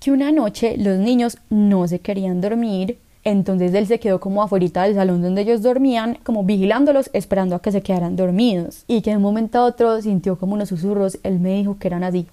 Que 0.00 0.10
una 0.12 0.30
noche 0.30 0.76
los 0.76 0.98
niños 0.98 1.38
no 1.48 1.88
se 1.88 2.00
querían 2.00 2.40
dormir, 2.40 2.98
entonces 3.26 3.74
él 3.74 3.88
se 3.88 3.98
quedó 3.98 4.20
como 4.20 4.40
afuera 4.40 4.84
del 4.84 4.94
salón 4.94 5.20
donde 5.20 5.42
ellos 5.42 5.60
dormían, 5.60 6.16
como 6.22 6.44
vigilándolos, 6.44 7.10
esperando 7.12 7.56
a 7.56 7.60
que 7.60 7.72
se 7.72 7.82
quedaran 7.82 8.14
dormidos. 8.14 8.84
Y 8.86 9.02
que 9.02 9.10
de 9.10 9.16
un 9.16 9.22
momento 9.22 9.58
a 9.58 9.64
otro 9.64 10.00
sintió 10.00 10.38
como 10.38 10.54
unos 10.54 10.68
susurros, 10.68 11.18
él 11.24 11.40
me 11.40 11.54
dijo 11.54 11.76
que 11.76 11.88
eran 11.88 12.04
así. 12.04 12.28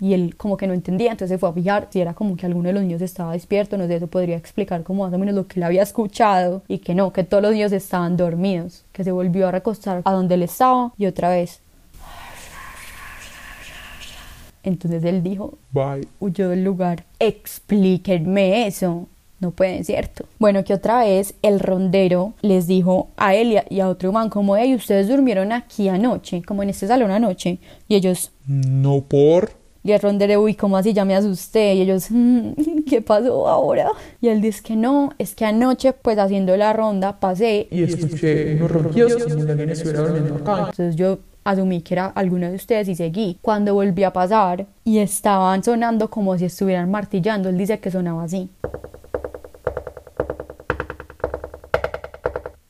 Y 0.00 0.14
él 0.14 0.34
como 0.36 0.56
que 0.56 0.66
no 0.66 0.72
entendía, 0.72 1.10
entonces 1.10 1.34
se 1.34 1.38
fue 1.38 1.50
a 1.50 1.52
fijar 1.52 1.88
si 1.90 2.00
era 2.00 2.14
como 2.14 2.36
que 2.36 2.46
alguno 2.46 2.68
de 2.68 2.72
los 2.72 2.82
niños 2.82 3.02
estaba 3.02 3.32
despierto, 3.32 3.76
no 3.76 3.86
sé, 3.86 3.96
eso 3.96 4.06
podría 4.06 4.36
explicar 4.36 4.82
como 4.82 5.04
más 5.04 5.12
o 5.12 5.18
menos 5.18 5.34
lo 5.34 5.46
que 5.46 5.60
él 5.60 5.64
había 5.64 5.82
escuchado 5.82 6.62
y 6.68 6.78
que 6.78 6.94
no, 6.94 7.12
que 7.12 7.24
todos 7.24 7.42
los 7.42 7.52
niños 7.52 7.72
estaban 7.72 8.16
dormidos, 8.16 8.86
que 8.92 9.04
se 9.04 9.12
volvió 9.12 9.48
a 9.48 9.50
recostar 9.50 10.00
a 10.06 10.12
donde 10.12 10.36
él 10.36 10.44
estaba 10.44 10.94
y 10.96 11.04
otra 11.04 11.28
vez. 11.28 11.60
Entonces 14.62 15.04
él 15.04 15.22
dijo, 15.22 15.58
Bye. 15.72 16.06
huyó 16.20 16.48
del 16.50 16.64
lugar. 16.64 17.04
Explíquenme 17.18 18.66
eso. 18.66 19.06
No 19.40 19.52
puede, 19.52 19.84
¿cierto? 19.84 20.24
Bueno, 20.40 20.64
que 20.64 20.74
otra 20.74 21.04
vez 21.04 21.34
el 21.42 21.60
rondero 21.60 22.32
les 22.42 22.66
dijo 22.66 23.08
a 23.16 23.36
él 23.36 23.60
y 23.70 23.78
a, 23.80 23.88
otro 23.88 24.10
man 24.10 24.30
como, 24.30 24.56
hey, 24.56 24.74
ustedes 24.74 25.06
durmieron 25.06 25.52
aquí 25.52 25.88
anoche, 25.88 26.42
como 26.42 26.64
en 26.64 26.70
este 26.70 26.88
salón 26.88 27.12
anoche. 27.12 27.58
Y 27.86 27.94
ellos, 27.94 28.32
No 28.48 29.02
por. 29.02 29.50
y 29.84 29.92
el 29.92 30.00
rondero, 30.00 30.42
uy, 30.42 30.54
¿cómo 30.54 30.76
así? 30.76 30.92
Ya 30.92 31.04
me 31.04 31.14
asusté. 31.14 31.74
Y 31.76 31.82
ellos, 31.82 32.10
"Mm, 32.10 32.50
¿qué 32.88 33.00
pasó 33.00 33.46
ahora? 33.46 33.92
Y 34.20 34.26
él 34.26 34.40
dice 34.40 34.60
que 34.60 34.74
no, 34.74 35.12
es 35.18 35.36
que 35.36 35.44
anoche, 35.44 35.92
pues 35.92 36.18
haciendo 36.18 36.56
la 36.56 36.72
ronda, 36.72 37.20
pasé. 37.20 37.68
Y 37.70 37.84
escuché 37.84 38.56
unos 38.56 38.70
ronquidos 38.72 39.22
como 39.22 39.44
si 39.44 39.50
alguien 39.50 39.70
estuviera 39.70 40.00
durmiendo 40.00 40.34
acá. 40.34 40.58
Entonces 40.70 40.96
yo 40.96 41.20
asumí 41.48 41.80
que 41.80 41.94
era 41.94 42.06
alguno 42.08 42.46
de 42.48 42.56
ustedes 42.56 42.88
y 42.88 42.94
seguí. 42.94 43.38
Cuando 43.40 43.72
volví 43.72 44.04
a 44.04 44.12
pasar 44.12 44.66
y 44.84 44.98
estaban 44.98 45.64
sonando 45.64 46.10
como 46.10 46.36
si 46.36 46.44
estuvieran 46.44 46.90
martillando, 46.90 47.48
él 47.48 47.56
dice 47.56 47.80
que 47.80 47.90
sonaba 47.90 48.24
así. 48.24 48.50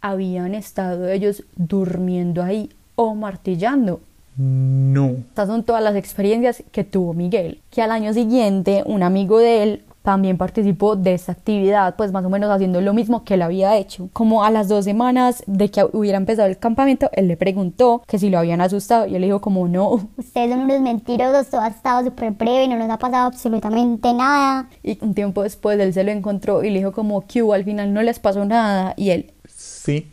Habían 0.01 0.55
estado 0.55 1.09
ellos 1.09 1.43
durmiendo 1.57 2.41
ahí 2.41 2.71
o 2.95 3.17
martillando. 3.17 4.01
No. 4.37 5.09
Estas 5.09 5.49
son 5.49 5.65
todas 5.65 5.83
las 5.83 5.97
experiencias 5.97 6.63
que 6.71 6.85
tuvo 6.85 7.15
Miguel. 7.15 7.61
Que 7.71 7.83
al 7.83 7.91
año 7.91 8.15
siguiente 8.15 8.85
un 8.87 9.03
amigo 9.03 9.39
de 9.39 9.65
él 9.65 9.83
también 10.03 10.39
participó 10.39 10.97
de 10.97 11.15
esta 11.15 11.33
actividad, 11.33 11.97
pues 11.97 12.13
más 12.13 12.25
o 12.25 12.31
menos 12.31 12.51
haciendo 12.51 12.81
lo 12.81 12.95
mismo 12.95 13.25
que 13.25 13.35
él 13.35 13.43
había 13.43 13.77
hecho. 13.77 14.09
Como 14.13 14.45
a 14.45 14.51
las 14.51 14.69
dos 14.69 14.85
semanas 14.85 15.43
de 15.47 15.71
que 15.71 15.85
hubiera 15.93 16.19
empezado 16.19 16.49
el 16.49 16.59
campamento, 16.59 17.11
él 17.13 17.29
le 17.29 17.37
preguntó 17.37 18.03
que 18.07 18.19
si 18.19 18.31
lo 18.31 18.39
habían 18.39 18.61
asustado 18.61 19.07
y 19.07 19.15
él 19.15 19.21
le 19.21 19.27
dijo 19.27 19.41
como 19.41 19.69
no. 19.69 20.09
Ustedes 20.17 20.51
son 20.51 20.61
unos 20.61 20.81
mentirosos, 20.81 21.49
todo 21.49 21.61
ha 21.61 21.69
estado 21.69 22.05
súper 22.05 22.33
breve, 22.33 22.69
no 22.69 22.77
nos 22.77 22.91
ha 22.91 22.99
pasado 22.99 23.27
absolutamente 23.27 24.13
nada. 24.15 24.69
Y 24.83 24.99
un 25.05 25.15
tiempo 25.15 25.43
después 25.43 25.79
él 25.79 25.93
se 25.93 26.05
lo 26.05 26.11
encontró 26.11 26.65
y 26.65 26.71
le 26.71 26.79
dijo 26.79 26.93
como 26.93 27.27
que 27.27 27.43
hubo, 27.43 27.53
al 27.53 27.65
final 27.65 27.93
no 27.93 28.03
les 28.03 28.19
pasó 28.19 28.45
nada 28.45 28.95
y 28.97 29.11
él 29.11 29.33
Sí, 29.59 30.13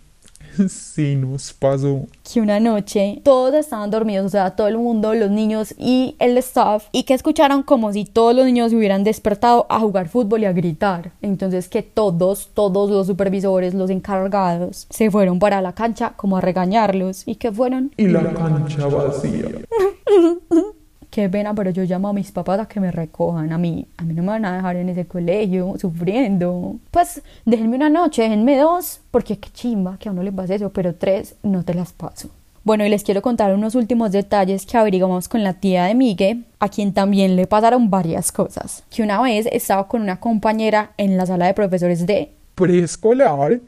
Sí 0.69 1.15
nos 1.15 1.53
pasó. 1.53 2.07
que 2.31 2.41
una 2.41 2.59
noche 2.59 3.21
todos 3.23 3.53
estaban 3.53 3.91
dormidos, 3.91 4.25
o 4.25 4.29
sea, 4.29 4.51
todo 4.51 4.67
el 4.67 4.77
mundo, 4.77 5.13
los 5.13 5.29
niños 5.29 5.73
y 5.77 6.15
el 6.19 6.37
staff, 6.37 6.87
y 6.91 7.03
que 7.03 7.13
escucharon 7.13 7.63
como 7.63 7.91
si 7.93 8.05
todos 8.05 8.35
los 8.35 8.45
niños 8.45 8.71
se 8.71 8.77
hubieran 8.77 9.03
despertado 9.03 9.65
a 9.69 9.79
jugar 9.79 10.09
fútbol 10.09 10.43
y 10.43 10.45
a 10.45 10.53
gritar. 10.53 11.11
Entonces 11.21 11.69
que 11.69 11.83
todos, 11.83 12.49
todos 12.53 12.89
los 12.89 13.07
supervisores, 13.07 13.73
los 13.73 13.89
encargados, 13.89 14.87
se 14.89 15.11
fueron 15.11 15.39
para 15.39 15.61
la 15.61 15.73
cancha 15.73 16.13
como 16.15 16.37
a 16.37 16.41
regañarlos 16.41 17.27
y 17.27 17.35
que 17.35 17.51
fueron, 17.51 17.91
Y 17.97 18.07
la 18.07 18.33
cancha 18.33 18.87
vacía. 18.87 19.49
qué 21.15 21.29
pena, 21.29 21.53
pero 21.53 21.71
yo 21.71 21.83
llamo 21.83 22.09
a 22.09 22.13
mis 22.13 22.33
papás 22.33 22.59
a 22.59 22.67
que 22.67 22.81
me 22.81 22.91
recojan, 22.91 23.53
a 23.53 23.57
mí, 23.57 23.87
a 23.95 24.03
mí 24.03 24.13
no 24.13 24.21
me 24.21 24.27
van 24.27 24.43
a 24.43 24.57
dejar 24.57 24.75
en 24.75 24.89
ese 24.89 25.05
colegio 25.05 25.75
sufriendo. 25.79 26.75
Pues 26.91 27.21
déjenme 27.45 27.77
una 27.77 27.87
noche, 27.87 28.23
déjenme 28.23 28.57
dos, 28.57 28.99
porque 29.11 29.37
qué 29.37 29.49
chimba 29.49 29.97
que 29.97 30.09
a 30.09 30.11
uno 30.11 30.23
le 30.23 30.33
pase 30.33 30.55
eso, 30.55 30.71
pero 30.73 30.93
tres 30.93 31.35
no 31.41 31.63
te 31.63 31.73
las 31.73 31.93
paso. 31.93 32.31
Bueno, 32.65 32.85
y 32.85 32.89
les 32.89 33.03
quiero 33.03 33.21
contar 33.21 33.53
unos 33.53 33.75
últimos 33.75 34.11
detalles 34.11 34.65
que 34.65 34.77
averiguamos 34.77 35.29
con 35.29 35.41
la 35.41 35.53
tía 35.53 35.85
de 35.85 35.95
Migue, 35.95 36.43
a 36.59 36.67
quien 36.67 36.93
también 36.93 37.37
le 37.37 37.47
pasaron 37.47 37.89
varias 37.89 38.33
cosas. 38.33 38.83
Que 38.89 39.01
una 39.01 39.21
vez 39.21 39.47
estaba 39.49 39.87
con 39.87 40.01
una 40.01 40.19
compañera 40.19 40.91
en 40.97 41.15
la 41.15 41.25
sala 41.25 41.47
de 41.47 41.53
profesores 41.53 42.05
de 42.05 42.33
Preescolar. 42.55 43.61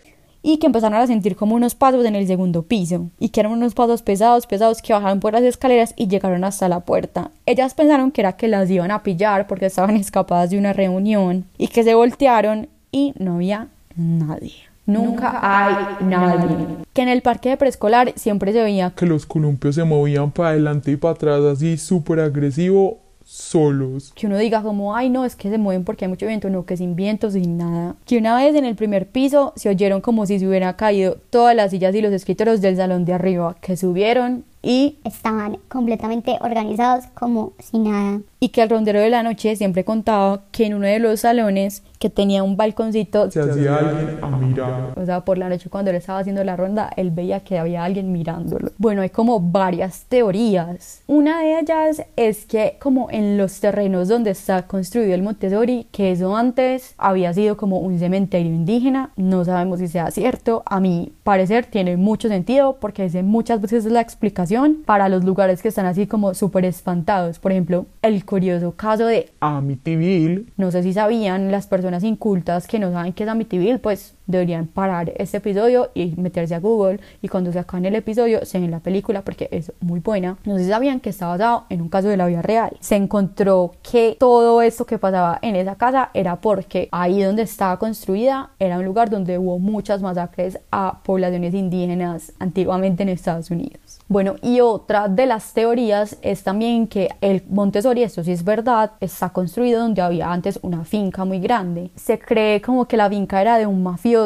Y 0.48 0.60
que 0.60 0.68
empezaron 0.68 0.98
a 0.98 1.06
sentir 1.08 1.36
como 1.36 1.56
unos 1.56 1.76
pasos 1.76 2.06
en 2.06 2.16
el 2.16 2.26
segundo 2.26 2.64
piso 2.64 3.10
y 3.20 3.30
que 3.30 3.42
eran 3.42 3.52
unos 3.52 3.74
pasos 3.74 4.02
pesados, 4.02 4.48
pesados 4.48 4.82
que 4.82 4.94
bajaron 4.94 5.20
por 5.20 5.34
las 5.34 5.44
escaleras 5.44 5.94
y 5.98 6.08
llegaron 6.08 6.46
hasta 6.46 6.70
la 6.70 6.80
puerta. 6.80 7.32
Ellas 7.46 7.74
pensaron 7.74 8.12
que 8.12 8.22
era 8.22 8.38
que 8.38 8.48
las 8.48 8.70
iban 8.70 8.92
a 8.92 9.04
pillar 9.04 9.46
porque 9.48 9.66
estaban 9.66 9.98
escapadas 9.98 10.50
de 10.50 10.58
una 10.58 10.72
reunión 10.72 11.44
y 11.58 11.68
que 11.68 11.84
se 11.84 11.96
voltearon 11.96 12.70
y 12.94 13.14
no 13.20 13.36
había 13.36 13.68
nadie. 13.98 14.54
Nunca 14.86 15.38
hay 15.42 16.06
nadie. 16.06 16.56
Que 16.94 17.02
en 17.02 17.10
el 17.10 17.22
parque 17.22 17.50
de 17.50 17.58
preescolar 17.58 18.14
siempre 18.16 18.54
se 18.54 18.64
veía 18.64 18.92
Que 18.92 19.06
los 19.06 19.26
columpios 19.26 19.76
se 19.76 19.84
movían 19.84 20.32
para 20.32 20.52
adelante 20.52 20.92
y 20.92 20.96
para 20.96 21.16
atrás 21.16 21.42
así 21.42 21.76
súper 21.76 22.22
agresivo 22.22 23.00
solos. 23.28 24.14
que 24.16 24.26
uno 24.26 24.38
diga 24.38 24.64
como, 24.64 24.96
ay 24.96 25.10
no, 25.10 25.26
es 25.26 25.36
que 25.36 25.50
se 25.50 25.58
mueven 25.58 25.84
porque 25.84 26.06
hay 26.06 26.10
mucho 26.10 26.26
viento, 26.26 26.50
no, 26.50 26.66
que 26.66 26.78
sin 26.78 26.96
viento, 26.96 27.30
sin 27.30 27.58
nada. 27.58 27.98
Que 28.06 28.18
una 28.18 28.38
vez 28.38 28.56
en 28.56 28.64
el 28.64 28.76
primer 28.76 29.06
piso 29.08 29.52
se 29.58 29.68
oyeron 29.68 30.00
como 30.00 30.26
si 30.26 30.40
se 30.40 30.48
hubieran 30.48 30.74
caído 30.76 31.18
todas 31.30 31.54
las 31.54 31.72
sillas 31.72 31.94
y 31.94 32.02
los 32.02 32.14
escritorios 32.14 32.62
del 32.62 32.78
salón 32.78 33.04
de 33.04 33.14
arriba, 33.14 33.58
que 33.60 33.76
subieron 33.76 34.46
y, 34.62 34.98
Estaban 35.04 35.58
completamente 35.70 36.38
organizados 36.42 37.06
como 37.14 37.54
si 37.60 37.80
nada. 37.80 38.22
y 38.40 38.50
que 38.50 38.62
el 38.62 38.70
rondero 38.70 39.00
de 39.00 39.10
la 39.10 39.24
noche 39.24 39.56
siempre 39.56 39.84
contaba 39.84 40.42
que 40.52 40.66
en 40.66 40.76
uno 40.76 40.86
de 40.86 41.00
los 41.00 41.22
salones 41.22 41.82
que 41.98 42.12
tenía 42.12 42.44
un 42.44 42.56
balconcito, 42.56 43.32
Se 43.32 43.42
hacía 43.42 43.78
alguien 43.78 44.20
a 44.22 44.28
mirar. 44.38 44.94
o 44.96 45.04
sea, 45.06 45.22
por 45.26 45.40
la 45.40 45.50
noche 45.50 45.70
cuando 45.70 45.90
él 45.90 45.98
estaba 45.98 46.20
haciendo 46.20 46.44
la 46.44 46.56
ronda, 46.56 46.92
él 46.96 47.10
veía 47.10 47.40
que 47.40 47.58
había 47.58 47.84
alguien 47.84 48.12
mirándolo. 48.12 48.72
Bueno, 48.78 49.02
hay 49.02 49.10
como 49.10 49.40
varias 49.40 50.06
teorías. 50.08 51.02
Una 51.08 51.40
de 51.42 51.60
ellas 51.60 52.04
es 52.16 52.46
que 52.46 52.78
como 52.80 53.10
en 53.10 53.38
los 53.38 53.60
terrenos 53.60 54.08
donde 54.08 54.30
está 54.32 54.68
construido 54.68 55.16
el 55.16 55.24
Montessori, 55.24 55.88
que 55.92 56.12
eso 56.12 56.38
antes 56.38 56.94
había 57.00 57.34
sido 57.34 57.58
como 57.58 57.80
un 57.80 57.98
cementerio 57.98 58.54
indígena, 58.54 59.12
no 59.16 59.44
sabemos 59.44 59.80
si 59.80 59.88
sea 59.88 60.12
cierto. 60.12 60.62
A 60.68 60.80
mi 60.80 61.14
parecer 61.24 61.66
tiene 61.66 61.98
mucho 61.98 62.28
sentido 62.28 62.78
porque 62.80 63.06
ese 63.06 63.24
muchas 63.24 63.60
veces 63.60 63.86
es 63.86 63.92
la 63.92 64.02
explicación 64.02 64.47
para 64.86 65.10
los 65.10 65.24
lugares 65.24 65.62
que 65.62 65.70
están 65.70 65.86
así 65.86 66.08
como 66.08 66.34
súper 66.34 66.66
espantados. 66.66 67.40
Por 67.40 67.52
ejemplo, 67.52 67.86
el 68.02 68.26
curioso 68.26 68.74
caso 68.74 69.06
de 69.06 69.30
Amityville. 69.40 70.46
no 70.58 70.72
sé 70.72 70.84
si 70.84 70.94
sabían 70.94 71.52
las 71.52 71.68
personas 71.68 72.04
incultas 72.04 72.68
que 72.68 72.80
no 72.80 72.92
saben 72.92 73.14
qué 73.14 73.24
es 73.24 73.30
Amityville, 73.30 73.80
pues 73.80 74.17
deberían 74.28 74.68
parar 74.68 75.14
este 75.16 75.38
episodio 75.38 75.90
y 75.94 76.14
meterse 76.18 76.54
a 76.54 76.60
Google 76.60 77.00
y 77.22 77.30
cuando 77.30 77.52
se 77.52 77.60
acaben 77.60 77.86
el 77.86 77.96
episodio 77.96 78.46
se 78.46 78.60
ven 78.60 78.70
la 78.70 78.82
película 78.82 79.24
porque 79.24 79.48
es 79.52 79.72
muy 79.80 80.02
buena. 80.02 80.38
No 80.44 80.58
sé 80.58 80.66
si 80.66 80.70
sabían 80.70 81.00
que 81.00 81.10
está 81.10 81.28
basado 81.28 81.66
en 81.70 81.82
un 81.82 81.90
caso 81.90 82.10
de 82.10 82.18
la 82.18 82.28
vida 82.28 82.42
real. 82.42 82.76
Se 82.80 82.96
encontró 82.96 83.74
que 83.90 84.18
todo 84.20 84.62
esto 84.62 84.86
que 84.86 85.00
pasaba 85.00 85.40
en 85.42 85.56
esa 85.56 85.76
casa 85.76 86.12
era 86.14 86.36
porque 86.36 86.90
ahí 86.92 87.22
donde 87.24 87.44
estaba 87.44 87.80
construida 87.80 88.52
era 88.60 88.78
un 88.78 88.86
lugar 88.86 89.10
donde 89.10 89.38
hubo 89.38 89.58
muchas 89.60 90.02
masacres 90.02 90.60
a 90.72 91.00
poblaciones 91.04 91.54
indígenas 91.54 92.34
antiguamente 92.40 93.04
en 93.04 93.10
Estados 93.10 93.50
Unidos. 93.50 94.00
Bueno, 94.10 94.36
y 94.42 94.62
otra 94.62 95.08
de 95.08 95.26
las 95.26 95.54
teorías 95.54 96.18
es 96.22 96.44
también 96.44 96.88
que 96.88 97.10
el 97.22 97.44
Montessori, 97.50 98.04
esto 98.04 98.24
sí 98.24 98.32
es 98.32 98.44
verdad, 98.44 98.92
está 99.00 99.30
construido 99.30 99.82
donde 99.82 100.02
había 100.02 100.32
antes 100.32 100.60
una 100.62 100.84
finca 100.86 101.26
muy 101.26 101.40
grande. 101.40 101.92
Se 101.96 102.18
cree 102.18 102.62
como 102.62 102.86
que 102.86 102.98
la 102.98 103.10
finca 103.10 103.42
era 103.42 103.58
de 103.58 103.66
un 103.66 103.84
mafioso 103.84 104.17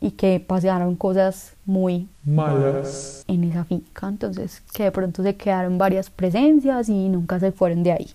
y 0.00 0.12
que 0.12 0.40
pasaron 0.40 0.96
cosas 0.96 1.52
muy 1.64 2.08
Malas. 2.24 3.24
en 3.28 3.44
esa 3.44 3.64
finca, 3.64 4.08
entonces 4.08 4.62
que 4.72 4.84
de 4.84 4.90
pronto 4.90 5.22
se 5.22 5.36
quedaron 5.36 5.78
varias 5.78 6.10
presencias 6.10 6.88
y 6.88 7.08
nunca 7.08 7.38
se 7.38 7.52
fueron 7.52 7.82
de 7.82 7.92
ahí. 7.92 8.10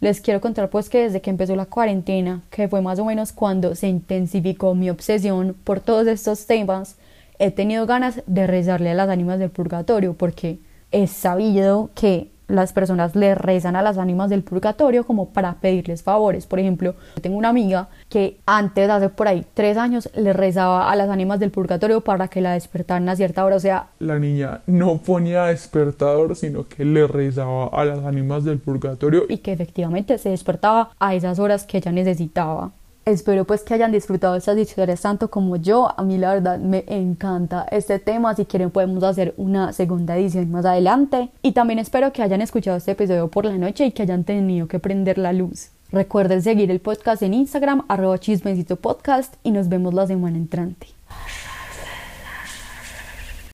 Les 0.00 0.20
quiero 0.20 0.40
contar 0.40 0.70
pues 0.70 0.88
que 0.88 1.02
desde 1.02 1.20
que 1.20 1.30
empezó 1.30 1.56
la 1.56 1.66
cuarentena, 1.66 2.42
que 2.50 2.68
fue 2.68 2.80
más 2.80 2.98
o 3.00 3.04
menos 3.04 3.32
cuando 3.32 3.74
se 3.74 3.88
intensificó 3.88 4.74
mi 4.74 4.90
obsesión 4.90 5.56
por 5.64 5.80
todos 5.80 6.06
estos 6.06 6.46
temas, 6.46 6.96
he 7.40 7.50
tenido 7.50 7.86
ganas 7.86 8.22
de 8.26 8.46
rezarle 8.46 8.90
a 8.90 8.94
las 8.94 9.08
ánimas 9.08 9.38
del 9.40 9.50
purgatorio 9.50 10.14
porque 10.14 10.58
es 10.92 11.10
sabido 11.10 11.90
que 11.94 12.30
las 12.48 12.72
personas 12.72 13.14
le 13.14 13.34
rezan 13.34 13.76
a 13.76 13.82
las 13.82 13.98
ánimas 13.98 14.30
del 14.30 14.42
purgatorio 14.42 15.06
como 15.06 15.28
para 15.30 15.54
pedirles 15.54 16.02
favores. 16.02 16.46
Por 16.46 16.58
ejemplo, 16.58 16.94
yo 17.16 17.22
tengo 17.22 17.36
una 17.36 17.50
amiga 17.50 17.88
que 18.08 18.38
antes, 18.46 18.88
hace 18.90 19.10
por 19.10 19.28
ahí 19.28 19.44
tres 19.54 19.76
años, 19.76 20.10
le 20.14 20.32
rezaba 20.32 20.90
a 20.90 20.96
las 20.96 21.08
ánimas 21.10 21.38
del 21.40 21.50
purgatorio 21.50 22.00
para 22.00 22.28
que 22.28 22.40
la 22.40 22.54
despertaran 22.54 23.08
a 23.08 23.16
cierta 23.16 23.44
hora. 23.44 23.56
O 23.56 23.60
sea, 23.60 23.88
La 23.98 24.18
niña 24.18 24.62
no 24.66 24.98
ponía 24.98 25.44
despertador, 25.44 26.34
sino 26.36 26.66
que 26.66 26.84
le 26.84 27.06
rezaba 27.06 27.66
a 27.66 27.84
las 27.84 27.98
ánimas 28.04 28.44
del 28.44 28.58
purgatorio. 28.58 29.24
y 29.28 29.38
que 29.38 29.52
efectivamente 29.52 30.16
se 30.18 30.30
despertaba 30.30 30.90
a 30.98 31.14
esas 31.14 31.38
horas 31.38 31.64
que 31.64 31.78
ella 31.78 31.92
necesitaba. 31.92 32.70
Espero 33.08 33.46
pues 33.46 33.62
que 33.62 33.72
hayan 33.72 33.90
disfrutado 33.90 34.36
estas 34.36 34.58
historias 34.58 35.00
tanto 35.00 35.30
como 35.30 35.56
yo. 35.56 35.98
A 35.98 36.02
mí 36.02 36.18
la 36.18 36.34
verdad 36.34 36.58
me 36.58 36.84
encanta 36.88 37.66
este 37.70 37.98
tema. 37.98 38.34
Si 38.34 38.44
quieren 38.44 38.70
podemos 38.70 39.02
hacer 39.02 39.32
una 39.38 39.72
segunda 39.72 40.14
edición 40.18 40.50
más 40.50 40.66
adelante. 40.66 41.30
Y 41.40 41.52
también 41.52 41.78
espero 41.78 42.12
que 42.12 42.22
hayan 42.22 42.42
escuchado 42.42 42.76
este 42.76 42.90
episodio 42.90 43.28
por 43.28 43.46
la 43.46 43.56
noche 43.56 43.86
y 43.86 43.92
que 43.92 44.02
hayan 44.02 44.24
tenido 44.24 44.68
que 44.68 44.78
prender 44.78 45.16
la 45.16 45.32
luz. 45.32 45.70
Recuerden 45.90 46.42
seguir 46.42 46.70
el 46.70 46.80
podcast 46.80 47.22
en 47.22 47.32
Instagram, 47.32 47.86
arroba 47.88 48.18
chismecito 48.18 48.76
podcast 48.76 49.36
y 49.42 49.52
nos 49.52 49.70
vemos 49.70 49.94
la 49.94 50.06
semana 50.06 50.36
entrante. 50.36 50.88